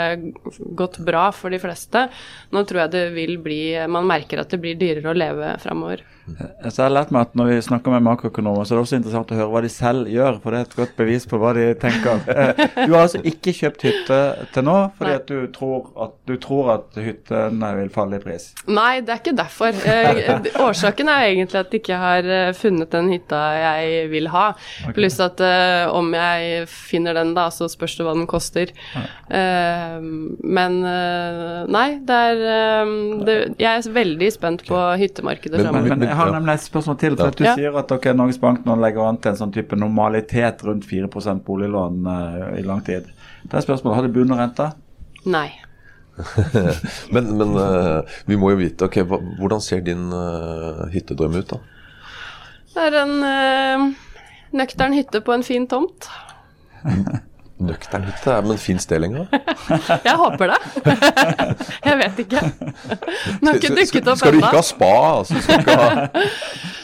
gått 0.76 0.98
bra 1.06 1.28
for 1.34 1.54
de 1.54 1.62
fleste. 1.62 2.06
Nå 2.52 2.66
tror 2.66 2.84
jeg 2.84 2.94
det 2.96 3.06
vil 3.14 3.36
bli 3.42 3.60
Man 3.90 4.06
merker 4.08 4.42
at 4.42 4.52
det 4.52 4.60
blir 4.62 4.76
dyrere 4.78 5.12
å 5.12 5.16
leve 5.16 5.54
framover. 5.62 6.02
Så 6.26 6.80
jeg 6.80 6.88
har 6.88 6.94
lært 6.94 7.12
meg 7.14 7.28
at 7.28 7.36
når 7.38 7.48
vi 7.52 7.56
snakker 7.62 7.92
med 7.94 8.02
makroøkonomer, 8.02 8.66
så 8.66 8.74
er 8.74 8.78
det 8.78 8.84
også 8.86 8.98
interessant 8.98 9.30
å 9.30 9.38
høre 9.38 9.52
hva 9.52 9.62
de 9.62 9.70
selv 9.70 10.08
gjør. 10.10 10.40
For 10.42 10.52
det 10.52 10.58
er 10.58 10.66
et 10.66 10.76
godt 10.80 10.94
bevis 10.98 11.26
på 11.30 11.38
hva 11.40 11.54
de 11.56 11.70
tenker. 11.82 12.22
Eh, 12.36 12.58
du 12.86 12.92
har 12.92 13.06
altså 13.06 13.20
ikke 13.24 13.52
kjøpt 13.54 13.84
hytte 13.86 14.16
til 14.52 14.64
nå 14.66 14.74
fordi 14.98 15.12
at 15.14 15.28
du, 15.30 15.46
tror 15.54 15.86
at, 16.04 16.14
du 16.28 16.34
tror 16.42 16.68
at 16.74 16.98
hyttene 17.00 17.68
vil 17.78 17.88
falle 17.94 18.18
i 18.18 18.22
pris? 18.22 18.48
Nei, 18.68 18.98
det 19.04 19.14
er 19.14 19.20
ikke 19.22 19.34
derfor. 19.38 19.78
Eh, 19.86 20.48
årsaken 20.60 21.08
er 21.12 21.28
egentlig 21.30 21.60
at 21.62 21.72
jeg 21.72 21.80
ikke 21.80 22.00
har 22.00 22.28
eh, 22.28 22.50
funnet 22.56 22.92
den 22.92 23.08
hytta 23.14 23.40
jeg 23.56 24.10
vil 24.12 24.28
ha. 24.34 24.44
Okay. 24.82 24.96
Pluss 24.98 25.16
at 25.22 25.40
om 25.92 26.12
jeg 26.16 26.66
finner 26.68 27.16
den, 27.16 27.32
da, 27.38 27.46
så 27.54 27.70
spørs 27.72 27.96
det 27.96 28.06
hva 28.06 28.16
den 28.18 28.28
koster. 28.30 28.72
Men 29.30 30.78
nei, 31.72 31.86
det 32.06 32.20
er 32.30 32.44
det, 33.26 33.36
Jeg 33.62 33.70
er 33.70 33.96
veldig 33.96 34.30
spent 34.34 34.66
på 34.68 34.82
hyttemarkedet 35.00 35.64
framover. 35.64 36.15
Jeg 36.16 36.24
har 36.24 36.32
nemlig 36.32 36.54
et 36.56 36.64
spørsmål 36.64 36.96
til. 37.00 37.16
for 37.18 37.32
at 37.32 37.38
Du 37.38 37.44
ja. 37.44 37.52
sier 37.58 37.76
at 37.76 37.92
okay, 37.92 38.14
Norges 38.16 38.38
Bank 38.40 38.64
nå 38.66 38.76
legger 38.80 39.04
an 39.04 39.20
til 39.20 39.34
en 39.34 39.38
sånn 39.42 39.52
type 39.52 39.76
normalitet 39.76 40.64
rundt 40.64 40.88
4 40.88 41.08
boliglån 41.44 42.08
uh, 42.08 42.56
i 42.56 42.64
lang 42.64 42.82
tid. 42.86 43.10
Det 43.44 43.54
er 43.54 43.66
spørsmålet, 43.66 43.96
Har 43.96 44.08
det 44.08 44.12
bunn 44.16 44.32
og 44.32 44.40
rente? 44.40 44.70
Nei. 45.26 45.50
men, 47.14 47.30
men 47.36 47.54
uh, 47.60 48.18
vi 48.26 48.40
må 48.40 48.54
jo 48.54 48.60
vite, 48.62 48.88
ok, 48.88 49.02
hva, 49.04 49.20
hvordan 49.40 49.60
ser 49.60 49.84
din 49.84 50.08
uh, 50.12 50.86
hyttedrøm 50.94 51.36
ut, 51.36 51.52
da? 51.52 51.60
Det 52.76 52.88
er 52.88 53.00
en 53.04 53.94
nøktern 54.56 54.96
hytte 54.96 55.22
på 55.24 55.32
en 55.32 55.44
fin 55.44 55.68
tomt. 55.68 56.08
Nøktern 57.56 58.02
hytte, 58.04 58.34
men 58.44 58.58
fins 58.60 58.84
det 58.90 58.98
lenger? 59.00 59.30
jeg 60.04 60.16
håper 60.20 60.50
det. 60.52 60.56
jeg 61.88 61.98
vet 62.02 62.18
ikke. 62.26 62.42
Den 62.52 63.48
har 63.48 63.56
ikke 63.56 63.70
dukket 63.78 64.00
opp 64.02 64.10
ennå. 64.10 64.16
Skal 64.20 64.34
du 64.34 64.40
ikke 64.42 64.58
ha 64.58 64.64
spa? 64.66 64.90
Altså, 65.22 65.38
ha... 65.64 65.86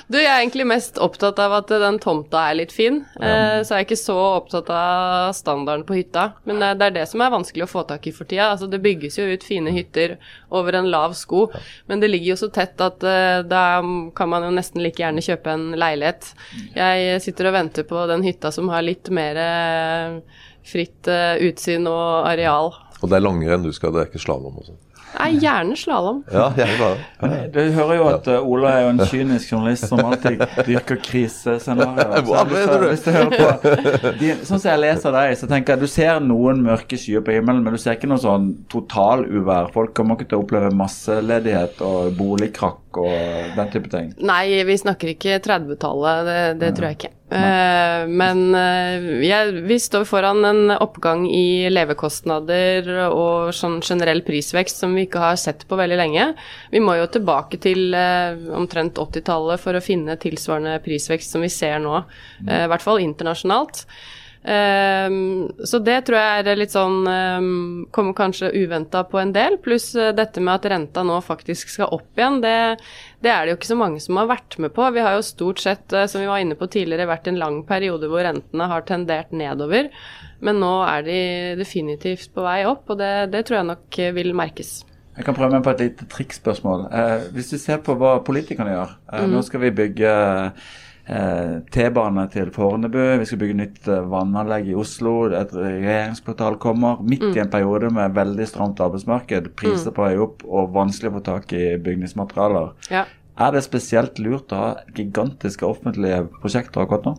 du, 0.08 0.16
jeg 0.16 0.30
er 0.30 0.38
egentlig 0.38 0.64
mest 0.70 0.96
opptatt 1.04 1.42
av 1.44 1.58
at 1.58 1.74
den 1.82 1.98
tomta 2.00 2.46
er 2.48 2.56
litt 2.62 2.72
fin. 2.72 3.02
Ja. 3.20 3.28
Eh, 3.28 3.56
så 3.68 3.76
jeg 3.76 3.82
er 3.82 3.84
ikke 3.84 3.98
så 4.00 4.16
opptatt 4.38 4.70
av 4.72 5.34
standarden 5.36 5.84
på 5.84 5.98
hytta. 5.98 6.30
Men 6.48 6.64
det 6.64 6.88
er 6.88 6.96
det 6.96 7.04
som 7.10 7.20
er 7.20 7.34
vanskelig 7.34 7.66
å 7.66 7.72
få 7.74 7.84
tak 7.90 8.08
i 8.08 8.14
for 8.16 8.30
tida. 8.30 8.48
Altså, 8.54 8.70
det 8.72 8.80
bygges 8.80 9.20
jo 9.20 9.26
ut 9.28 9.44
fine 9.44 9.74
hytter 9.76 10.16
over 10.48 10.78
en 10.80 10.88
lav 10.92 11.12
sko, 11.18 11.50
men 11.92 12.00
det 12.00 12.08
ligger 12.14 12.32
jo 12.32 12.38
så 12.46 12.48
tett 12.52 12.80
at 12.84 13.04
uh, 13.04 13.40
da 13.44 13.82
kan 14.16 14.32
man 14.32 14.44
jo 14.44 14.54
nesten 14.56 14.80
like 14.84 15.00
gjerne 15.00 15.24
kjøpe 15.24 15.52
en 15.52 15.68
leilighet. 15.76 16.32
Jeg 16.76 17.20
sitter 17.24 17.50
og 17.50 17.56
venter 17.58 17.86
på 17.88 18.06
den 18.08 18.24
hytta 18.24 18.52
som 18.54 18.72
har 18.72 18.84
litt 18.84 19.12
mer 19.12 19.40
fritt 20.66 21.10
uh, 21.10 21.34
utsyn 21.42 21.88
og 21.90 22.28
areal. 22.30 22.72
Og 23.02 23.10
det 23.10 23.18
er 23.18 23.26
langrenn 23.26 23.66
du 23.66 23.72
skal, 23.74 23.94
det 23.94 24.04
er 24.04 24.10
ikke 24.12 24.22
slalåm 24.22 24.60
og 24.62 24.70
sånn? 24.70 24.80
Nei, 25.12 25.32
gjerne 25.42 25.76
slalåm. 25.76 26.22
Ja, 26.32 26.46
gjerne. 26.56 26.90
Ja. 27.20 27.40
Du 27.52 27.58
hører 27.76 27.94
jo 27.98 28.06
at 28.08 28.28
uh, 28.32 28.48
Ola 28.48 28.72
er 28.76 28.84
jo 28.86 28.92
en 28.94 29.02
kynisk 29.10 29.52
journalist 29.52 29.88
som 29.90 30.00
alltid 30.00 30.40
dyrker 30.66 31.00
krisescenarioer. 31.04 32.22
Mener 32.52 32.86
du? 32.86 34.30
sånn 34.46 34.56
som 34.56 34.70
jeg 34.70 34.80
leser 34.80 35.14
deg, 35.14 35.34
så 35.38 35.50
tenker 35.50 35.74
jeg 35.74 35.84
du 35.84 35.90
ser 35.90 36.22
noen 36.24 36.62
mørke 36.64 36.98
skyer 37.00 37.24
på 37.26 37.36
himmelen, 37.36 37.62
men 37.64 37.76
du 37.76 37.82
ser 37.82 37.98
ikke 37.98 38.10
noe 38.10 38.22
sånn 38.22 38.52
totaluvær. 38.72 39.72
Folk 39.74 39.92
kommer 39.98 40.16
ikke 40.16 40.30
til 40.32 40.40
å 40.40 40.46
oppleve 40.46 40.72
masseledighet 40.76 41.82
og 41.84 42.16
boligkrakk 42.18 42.81
og 43.00 43.56
den 43.56 43.72
type 43.72 43.90
ting? 43.92 44.12
Nei, 44.22 44.62
vi 44.68 44.76
snakker 44.78 45.12
ikke 45.14 45.40
30-tallet, 45.44 46.28
det, 46.28 46.38
det 46.60 46.70
tror 46.76 46.88
jeg 46.90 46.98
ikke. 47.00 47.12
Uh, 47.32 48.04
men 48.12 48.40
uh, 48.52 49.24
ja, 49.24 49.44
vi 49.64 49.78
står 49.80 50.04
foran 50.04 50.44
en 50.44 50.74
oppgang 50.74 51.24
i 51.32 51.70
levekostnader 51.72 52.90
og 53.06 53.54
sånn 53.56 53.78
generell 53.80 54.20
prisvekst 54.26 54.82
som 54.82 54.92
vi 54.92 55.06
ikke 55.06 55.22
har 55.22 55.38
sett 55.40 55.64
på 55.68 55.78
veldig 55.80 56.00
lenge. 56.00 56.26
Vi 56.74 56.82
må 56.84 56.98
jo 56.98 57.08
tilbake 57.12 57.60
til 57.62 57.96
uh, 57.96 58.36
omtrent 58.58 59.00
80-tallet 59.00 59.62
for 59.62 59.78
å 59.78 59.84
finne 59.84 60.18
tilsvarende 60.20 60.76
prisvekst 60.84 61.32
som 61.32 61.44
vi 61.44 61.52
ser 61.52 61.80
nå, 61.80 62.02
i 62.44 62.66
hvert 62.68 62.84
fall 62.84 63.00
internasjonalt. 63.00 63.86
Um, 64.42 65.52
så 65.64 65.78
det 65.78 66.00
tror 66.08 66.18
jeg 66.18 66.46
er 66.50 66.58
litt 66.58 66.72
sånn 66.74 67.04
um, 67.06 67.84
Kommer 67.94 68.16
kanskje 68.18 68.48
uventa 68.50 69.04
på 69.06 69.20
en 69.20 69.30
del. 69.34 69.54
Pluss 69.62 69.92
uh, 69.94 70.10
dette 70.16 70.42
med 70.42 70.56
at 70.56 70.66
renta 70.72 71.04
nå 71.06 71.20
faktisk 71.22 71.70
skal 71.70 71.92
opp 71.94 72.18
igjen. 72.18 72.40
Det, 72.42 72.56
det, 73.22 73.30
er 73.30 73.44
det 73.44 73.52
jo 73.52 73.60
ikke 73.60 73.70
så 73.70 73.78
mange 73.78 74.02
som 74.02 74.18
har 74.18 74.32
vært 74.32 74.58
med 74.62 74.74
på. 74.74 74.88
Vi 74.96 75.06
har 75.06 75.14
jo 75.14 75.24
stort 75.26 75.62
sett, 75.62 75.86
uh, 75.94 76.08
som 76.10 76.24
vi 76.24 76.30
var 76.30 76.42
inne 76.42 76.58
på 76.58 76.66
tidligere, 76.74 77.06
vært 77.12 77.30
en 77.30 77.38
lang 77.38 77.62
periode 77.68 78.10
hvor 78.10 78.26
rentene 78.26 78.70
har 78.74 78.86
tendert 78.88 79.30
nedover. 79.30 79.92
Men 80.42 80.58
nå 80.58 80.74
er 80.88 81.06
de 81.06 81.20
definitivt 81.62 82.34
på 82.34 82.42
vei 82.42 82.64
opp, 82.66 82.88
og 82.90 82.98
det, 82.98 83.12
det 83.30 83.46
tror 83.46 83.60
jeg 83.60 83.70
nok 83.70 84.04
vil 84.18 84.34
merkes. 84.34 84.80
Jeg 85.12 85.26
kan 85.28 85.36
prøve 85.36 85.54
meg 85.54 85.62
på 85.62 85.70
et 85.76 85.84
lite 85.84 86.08
trikkspørsmål. 86.10 86.88
Uh, 86.90 87.18
hvis 87.36 87.54
du 87.54 87.60
ser 87.62 87.78
på 87.84 87.94
hva 87.94 88.16
politikerne 88.26 88.74
gjør. 88.74 88.96
Mm. 89.12 89.28
Nå 89.36 89.46
skal 89.46 89.68
vi 89.68 89.76
bygge 89.84 90.16
Eh, 90.50 90.50
T-bane 91.06 92.26
til 92.30 92.52
Fornebu. 92.54 93.00
Vi 93.18 93.26
skal 93.26 93.40
bygge 93.40 93.56
nytt 93.58 93.88
eh, 93.90 94.04
vannanlegg 94.12 94.70
i 94.70 94.76
Oslo. 94.78 95.14
Et 95.34 95.54
regjeringskvartal 95.56 96.58
kommer. 96.62 97.02
Midt 97.02 97.24
mm. 97.24 97.34
i 97.34 97.42
en 97.42 97.50
periode 97.50 97.90
med 97.94 98.14
veldig 98.16 98.46
stramt 98.48 98.82
arbeidsmarked. 98.84 99.50
Priser 99.58 99.90
mm. 99.90 99.96
på 99.96 100.06
vei 100.06 100.14
opp 100.22 100.46
og 100.46 100.70
vanskelig 100.76 101.10
å 101.10 101.16
få 101.18 101.24
tak 101.32 101.56
i 101.58 101.64
bygningsmaterialer. 101.82 102.72
Ja. 102.92 103.04
Er 103.42 103.54
det 103.54 103.64
spesielt 103.64 104.20
lurt 104.22 104.52
å 104.52 104.60
ha 104.60 104.72
gigantiske 104.94 105.66
offentlige 105.66 106.26
prosjekter 106.42 106.84
akkurat 106.84 107.08
nå? 107.08 107.16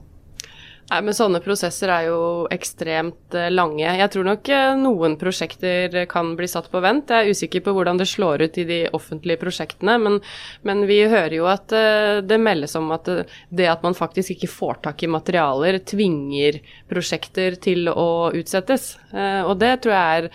Nei, 0.93 0.99
men 1.07 1.15
Sånne 1.17 1.39
prosesser 1.41 1.89
er 1.89 2.03
jo 2.11 2.17
ekstremt 2.53 3.33
eh, 3.33 3.49
lange. 3.49 3.81
Jeg 3.81 4.11
tror 4.13 4.27
nok 4.27 4.49
eh, 4.53 4.75
noen 4.77 5.15
prosjekter 5.17 5.95
kan 6.11 6.35
bli 6.37 6.45
satt 6.51 6.67
på 6.69 6.81
vent. 6.85 7.09
Jeg 7.09 7.25
er 7.25 7.33
usikker 7.33 7.63
på 7.65 7.73
hvordan 7.73 7.97
det 7.97 8.05
slår 8.11 8.43
ut 8.45 8.59
i 8.61 8.65
de 8.69 8.77
offentlige 8.93 9.41
prosjektene, 9.41 9.95
men, 10.03 10.19
men 10.61 10.83
vi 10.85 10.99
hører 11.09 11.33
jo 11.33 11.47
at 11.49 11.73
eh, 11.73 12.19
det 12.21 12.37
meldes 12.37 12.77
om 12.77 12.91
at 12.93 13.09
det 13.49 13.69
at 13.71 13.81
man 13.81 13.97
faktisk 13.97 14.35
ikke 14.35 14.51
får 14.51 14.83
tak 14.85 15.01
i 15.01 15.09
materialer, 15.09 15.79
tvinger 15.81 16.59
prosjekter 16.91 17.57
til 17.57 17.89
å 17.89 18.29
utsettes. 18.37 18.91
Og 19.13 19.55
det 19.61 19.71
tror 19.81 19.93
jeg 19.93 20.19
er 20.19 20.27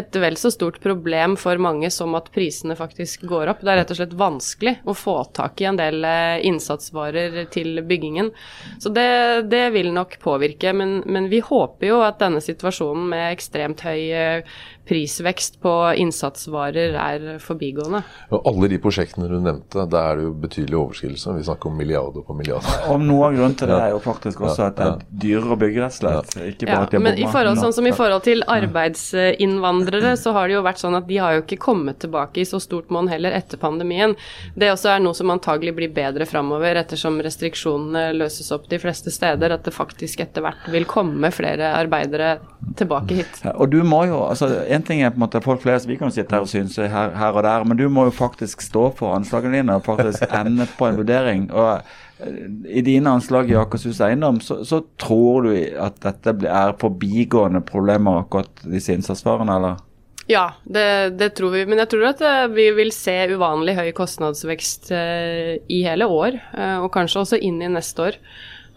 et 0.00 0.16
vel 0.20 0.36
så 0.40 0.50
stort 0.52 0.78
problem 0.84 1.36
for 1.40 1.60
mange 1.60 1.88
som 1.92 2.14
at 2.16 2.28
prisene 2.32 2.76
faktisk 2.76 3.24
går 3.28 3.52
opp. 3.52 3.62
Det 3.64 3.72
er 3.72 3.80
rett 3.82 3.92
og 3.92 3.98
slett 4.00 4.16
vanskelig 4.16 4.74
å 4.88 4.96
få 4.96 5.16
tak 5.36 5.60
i 5.60 5.68
en 5.68 5.80
del 5.80 6.04
innsatsvarer 6.46 7.46
til 7.52 7.82
byggingen. 7.88 8.32
Så 8.80 8.92
det, 8.96 9.08
det 9.52 9.64
vil 9.76 9.92
nok 9.96 10.05
påvirke, 10.22 10.72
men, 10.76 11.00
men, 11.06 11.28
vi 11.32 11.40
håper 11.44 11.90
jo 11.90 12.00
at 12.06 12.20
denne 12.22 12.42
situasjonen 12.44 13.08
med 13.10 13.32
ekstremt 13.34 13.82
høy 13.86 14.00
eh, 14.14 14.56
prisvekst 14.86 15.58
på 15.62 15.72
innsatsvarer 15.98 16.96
er 17.00 17.24
forbigående. 17.42 18.02
Og 18.30 18.46
alle 18.50 18.70
de 18.70 18.78
prosjektene 18.82 19.28
du 19.30 19.36
nevnte, 19.42 19.86
der 19.90 20.10
er 20.12 20.20
det 20.20 20.26
jo 20.28 20.32
betydelig 20.44 20.78
overskridelser. 20.78 21.38
Vi 21.40 21.46
snakker 21.48 21.70
om 21.70 21.80
milliarder 21.80 22.24
på 22.26 22.36
milliarder. 22.38 22.86
Om 22.94 23.06
noe 23.08 23.28
av 23.28 23.36
grunnen 23.36 23.56
til 23.58 23.70
det 23.72 23.78
er 23.82 23.94
jo 23.94 24.00
faktisk 24.04 24.44
også 24.46 24.68
at 24.68 24.78
det 24.78 24.86
er 24.86 25.04
dyrere 25.26 25.56
å 25.56 25.60
bygge, 25.60 25.82
rett 25.82 25.96
og 25.96 26.00
slett. 26.00 26.36
Ikke 26.52 26.68
bare 26.68 26.76
Ja, 26.76 26.82
at 26.86 26.94
de 26.94 27.00
har 27.00 27.04
men 27.06 27.20
i 27.20 27.26
forhold, 27.26 27.60
sånn 27.62 27.74
som 27.76 27.88
i 27.90 27.94
forhold 27.96 28.26
til 28.26 28.44
arbeidsinnvandrere, 28.56 30.14
så 30.20 30.34
har 30.36 30.48
det 30.48 30.56
jo 30.56 30.64
vært 30.66 30.82
sånn 30.82 30.98
at 30.98 31.08
de 31.10 31.20
har 31.22 31.36
jo 31.36 31.44
ikke 31.44 31.60
kommet 31.66 32.00
tilbake 32.04 32.42
i 32.42 32.48
så 32.48 32.60
stort 32.62 32.92
monn 32.94 33.10
heller 33.10 33.34
etter 33.36 33.60
pandemien. 33.60 34.14
Det 34.54 34.70
også 34.72 34.94
er 34.94 35.02
noe 35.04 35.16
som 35.18 35.32
antagelig 35.34 35.74
blir 35.76 35.94
bedre 35.96 36.28
framover, 36.28 36.78
ettersom 36.78 37.18
restriksjonene 37.24 38.12
løses 38.16 38.52
opp 38.54 38.68
de 38.70 38.80
fleste 38.82 39.12
steder, 39.14 39.54
at 39.54 39.66
det 39.66 39.74
faktisk 39.74 40.22
etter 40.24 40.46
hvert 40.46 40.70
vil 40.72 40.86
komme 40.88 41.32
flere 41.34 41.74
arbeidere 41.76 42.36
tilbake 42.74 43.20
hit. 43.20 43.38
Og 43.54 43.70
du 43.72 43.78
må 43.86 44.02
jo, 44.08 44.18
altså 44.26 44.48
En 44.68 44.82
ting 44.82 45.02
er 45.02 45.12
på 45.12 45.20
en 45.20 45.26
måte 45.26 45.42
folk 45.44 45.62
flest, 45.62 45.88
vi 45.88 45.98
kan 46.00 46.12
sitte 46.12 46.34
her 46.34 46.46
og 46.46 46.50
synse 46.50 46.88
her, 46.90 47.14
her 47.16 47.38
og 47.38 47.44
der, 47.46 47.64
men 47.64 47.78
du 47.78 47.86
må 47.92 48.08
jo 48.08 48.14
faktisk 48.14 48.64
stå 48.64 48.88
for 48.98 49.14
anslagene 49.16 49.60
dine 49.60 49.78
og 49.78 49.86
faktisk 49.86 50.26
ende 50.40 50.66
på 50.78 50.88
en 50.88 51.00
vurdering. 51.00 51.48
og 51.52 51.82
eh, 52.20 52.38
I 52.78 52.84
dine 52.86 53.12
anslag 53.12 53.50
i 53.50 53.58
Akershus 53.58 54.00
Eiendom, 54.00 54.40
så, 54.40 54.62
så 54.64 54.82
tror 54.98 55.48
du 55.48 55.52
at 55.54 56.00
dette 56.02 56.36
er 56.48 56.78
forbigående 56.80 57.62
problemer, 57.66 58.24
akkurat 58.24 58.64
disse 58.64 58.96
innsatsvarene, 58.96 59.60
eller? 59.60 59.84
Ja, 60.26 60.56
det, 60.64 61.14
det 61.20 61.36
tror 61.38 61.52
vi. 61.54 61.62
Men 61.70 61.78
jeg 61.84 61.92
tror 61.92 62.08
at 62.10 62.24
eh, 62.26 62.48
vi 62.50 62.70
vil 62.74 62.90
se 62.94 63.14
uvanlig 63.30 63.76
høy 63.78 63.92
kostnadsvekst 63.94 64.90
eh, 64.90 65.54
i 65.70 65.84
hele 65.86 66.10
år, 66.10 66.40
og 66.82 66.90
kanskje 66.94 67.22
også 67.22 67.42
inn 67.46 67.62
i 67.62 67.70
neste 67.70 68.10
år. 68.10 68.20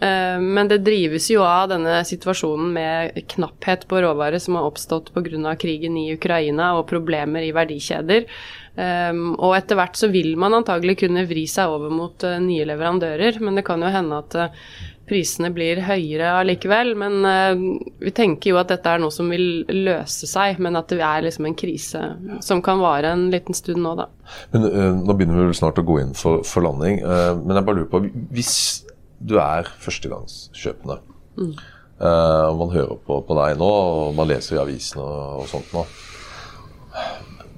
Eh, 0.02 0.40
Men 0.40 0.68
det 0.72 0.82
drives 0.86 1.30
jo 1.32 1.42
av 1.44 1.70
denne 1.74 2.00
situasjonen 2.08 2.72
med 2.74 3.20
knapphet 3.36 3.88
på 3.88 4.02
råvarer 4.06 4.40
som 4.40 4.56
har 4.56 4.70
oppstått 4.70 5.12
pga. 5.14 5.56
krigen 5.60 5.98
i 5.98 6.14
Ukraina 6.14 6.74
og 6.80 6.88
problemer 6.88 7.44
i 7.44 7.52
verdikjeder. 7.52 8.26
Um, 8.80 9.34
og 9.36 9.58
etter 9.58 9.76
hvert 9.76 9.98
så 10.00 10.08
vil 10.08 10.38
man 10.40 10.54
antagelig 10.56 11.00
kunne 11.02 11.26
vri 11.28 11.44
seg 11.52 11.68
over 11.68 11.90
mot 11.92 12.24
eh, 12.24 12.38
nye 12.40 12.64
leverandører, 12.70 13.42
men 13.44 13.56
det 13.58 13.66
kan 13.68 13.82
jo 13.84 13.90
hende 13.92 14.20
at 14.22 14.36
eh, 14.40 14.54
prisene 15.10 15.50
blir 15.52 15.82
høyere 15.84 16.30
allikevel. 16.40 16.94
Men 16.96 17.26
eh, 17.28 17.64
vi 18.00 18.14
tenker 18.16 18.54
jo 18.54 18.60
at 18.62 18.70
dette 18.72 18.88
er 18.94 19.02
noe 19.04 19.12
som 19.12 19.28
vil 19.34 19.66
løse 19.68 20.30
seg, 20.30 20.62
men 20.64 20.80
at 20.80 20.88
det 20.94 21.02
er 21.04 21.26
liksom 21.28 21.50
en 21.50 21.58
krise 21.60 22.06
som 22.46 22.62
kan 22.64 22.80
vare 22.80 23.12
en 23.18 23.28
liten 23.34 23.58
stund 23.58 23.84
nå, 23.84 23.98
da. 24.00 24.08
Men 24.54 24.70
eh, 24.70 24.94
Nå 25.02 25.18
begynner 25.18 25.42
vi 25.42 25.50
vel 25.50 25.60
snart 25.60 25.82
å 25.82 25.88
gå 25.90 26.00
inn 26.06 26.14
for, 26.16 26.46
for 26.48 26.64
landing. 26.64 27.02
eh, 27.04 27.34
men 27.42 27.60
jeg 27.60 27.68
bare 27.68 27.82
lurer 27.82 27.92
på 27.92 28.06
Hvis 28.38 28.54
du 29.20 29.38
er 29.44 29.70
førstegangskjøpende, 29.84 31.00
Mm. 31.40 31.54
og 32.00 32.58
man 32.60 32.70
hører 32.74 32.98
på, 33.06 33.20
på 33.28 33.36
deg 33.38 33.58
nå, 33.60 33.68
og 33.70 34.16
man 34.16 34.28
leser 34.28 34.56
i 34.58 34.60
avisene 34.62 35.04
og, 35.04 35.42
og 35.44 35.48
sånt 35.52 35.74
nå, 35.76 35.84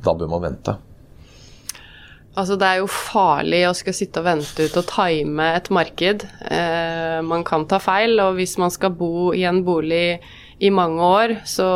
da 0.02 0.14
bør 0.18 0.30
man 0.30 0.44
vente. 0.44 0.76
Altså, 2.32 2.56
det 2.56 2.68
er 2.68 2.78
jo 2.80 2.88
farlig 2.88 3.64
å 3.68 3.74
skal 3.76 3.96
sitte 3.96 4.22
og 4.22 4.28
vente 4.30 4.64
ut 4.70 4.78
og 4.80 4.86
time 4.88 5.50
et 5.58 5.68
marked. 5.74 6.24
Eh, 6.48 7.18
man 7.28 7.44
kan 7.48 7.66
ta 7.68 7.80
feil, 7.84 8.16
og 8.24 8.38
hvis 8.38 8.56
man 8.62 8.72
skal 8.72 8.94
bo 8.96 9.34
i 9.36 9.44
en 9.50 9.60
bolig 9.68 10.22
i 10.62 10.70
mange 10.72 11.02
år, 11.04 11.34
så, 11.50 11.68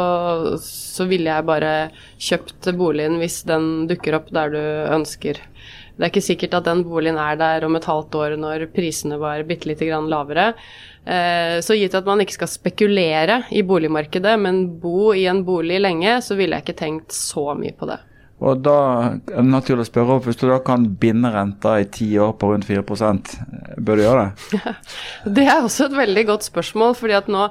så 0.63 1.08
ville 1.10 1.28
jeg 1.34 1.48
bare 1.50 1.74
kjøpt 2.21 2.69
boligen 2.80 3.17
hvis 3.19 3.41
den 3.50 3.88
dukker 3.89 4.15
opp 4.21 4.30
der 4.36 4.54
du 4.54 4.62
ønsker. 4.95 5.41
Det 5.95 6.03
er 6.03 6.12
ikke 6.12 6.25
sikkert 6.25 6.58
at 6.58 6.65
den 6.67 6.81
boligen 6.84 7.17
er 7.21 7.38
der 7.39 7.65
om 7.67 7.77
et 7.77 7.88
halvt 7.88 8.15
år 8.19 8.36
når 8.39 8.65
prisene 8.75 9.15
var 9.21 9.45
bitte 9.47 9.69
lite 9.69 9.88
grann 9.88 10.10
lavere. 10.12 10.49
Eh, 11.08 11.62
Så 11.63 11.77
gitt 11.79 11.95
at 11.95 12.05
man 12.05 12.19
ikke 12.19 12.36
skal 12.36 12.51
spekulere 12.51 13.43
i 13.55 13.63
boligmarkedet, 13.63 14.36
men 14.39 14.65
bo 14.81 15.13
i 15.13 15.25
en 15.31 15.45
bolig 15.47 15.79
lenge, 15.79 16.17
så 16.21 16.36
ville 16.36 16.58
jeg 16.58 16.65
ikke 16.65 16.81
tenkt 16.84 17.15
så 17.15 17.53
mye 17.55 17.71
på 17.77 17.88
det. 17.88 17.99
Og 18.43 18.60
da 18.60 18.80
er 19.00 19.13
det 19.30 19.45
naturlig 19.48 19.86
å 19.86 19.88
spørre, 19.88 20.17
hvis 20.26 20.39
du 20.41 20.50
da 20.50 20.58
kan 20.63 20.84
binde 21.00 21.30
renta 21.32 21.78
i 21.80 21.86
ti 21.88 22.10
år 22.19 22.34
på 22.36 22.50
rundt 22.52 22.67
4 22.67 22.84
bør 22.84 23.95
du 23.95 24.04
gjøre 24.04 24.26
det? 24.26 24.74
Det 25.38 25.45
er 25.48 25.63
også 25.63 25.88
et 25.88 25.95
veldig 25.95 26.26
godt 26.28 26.48
spørsmål, 26.50 26.98
fordi 27.00 27.15
at 27.15 27.30
nå, 27.32 27.45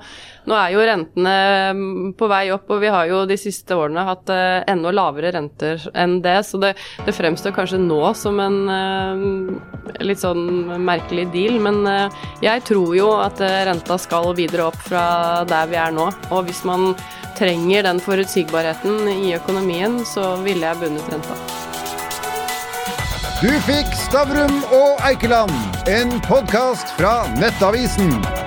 nå 0.45 0.59
er 0.59 0.75
jo 0.75 0.85
rentene 0.85 1.35
mm, 1.79 2.13
på 2.21 2.29
vei 2.29 2.43
opp, 2.53 2.69
og 2.69 2.85
vi 2.85 2.93
har 2.93 3.09
jo 3.09 3.23
de 3.29 3.39
siste 3.41 3.77
årene 3.77 4.05
hatt 4.05 4.29
eh, 4.35 4.61
enda 4.71 4.93
lavere 4.93 5.33
renter 5.35 5.89
enn 5.97 6.19
det, 6.25 6.37
så 6.45 6.61
det, 6.61 6.75
det 7.09 7.17
fremstår 7.17 7.57
kanskje 7.57 7.81
nå 7.81 8.03
som 8.21 8.45
en 8.45 8.61
eh, 8.77 10.05
litt 10.05 10.21
sånn 10.21 10.77
merkelig 10.85 11.31
deal, 11.33 11.57
men 11.65 11.81
eh, 11.89 12.23
jeg 12.45 12.67
tror 12.69 12.93
jo 12.97 13.11
at 13.25 13.41
renta 13.41 13.97
skal 14.01 14.35
videre 14.37 14.69
opp 14.69 14.81
fra 14.85 15.07
der 15.49 15.73
vi 15.73 15.81
er 15.81 15.97
nå, 15.97 16.11
og 16.29 16.45
hvis 16.45 16.61
man 16.69 16.93
trenger 17.39 17.83
den 17.87 18.01
forutsigbarheten 18.01 19.09
i 19.11 19.35
økonomien, 19.37 20.01
så 20.07 20.35
ville 20.45 20.67
jeg 20.67 20.81
bundet 20.83 21.13
renta. 21.13 21.39
Du 23.43 23.51
fikk 23.67 23.91
Stavrum 24.07 24.63
og 24.73 25.03
Eikeland, 25.05 25.53
en 25.91 26.17
podkast 26.25 26.95
fra 26.97 27.23
Nettavisen. 27.37 28.44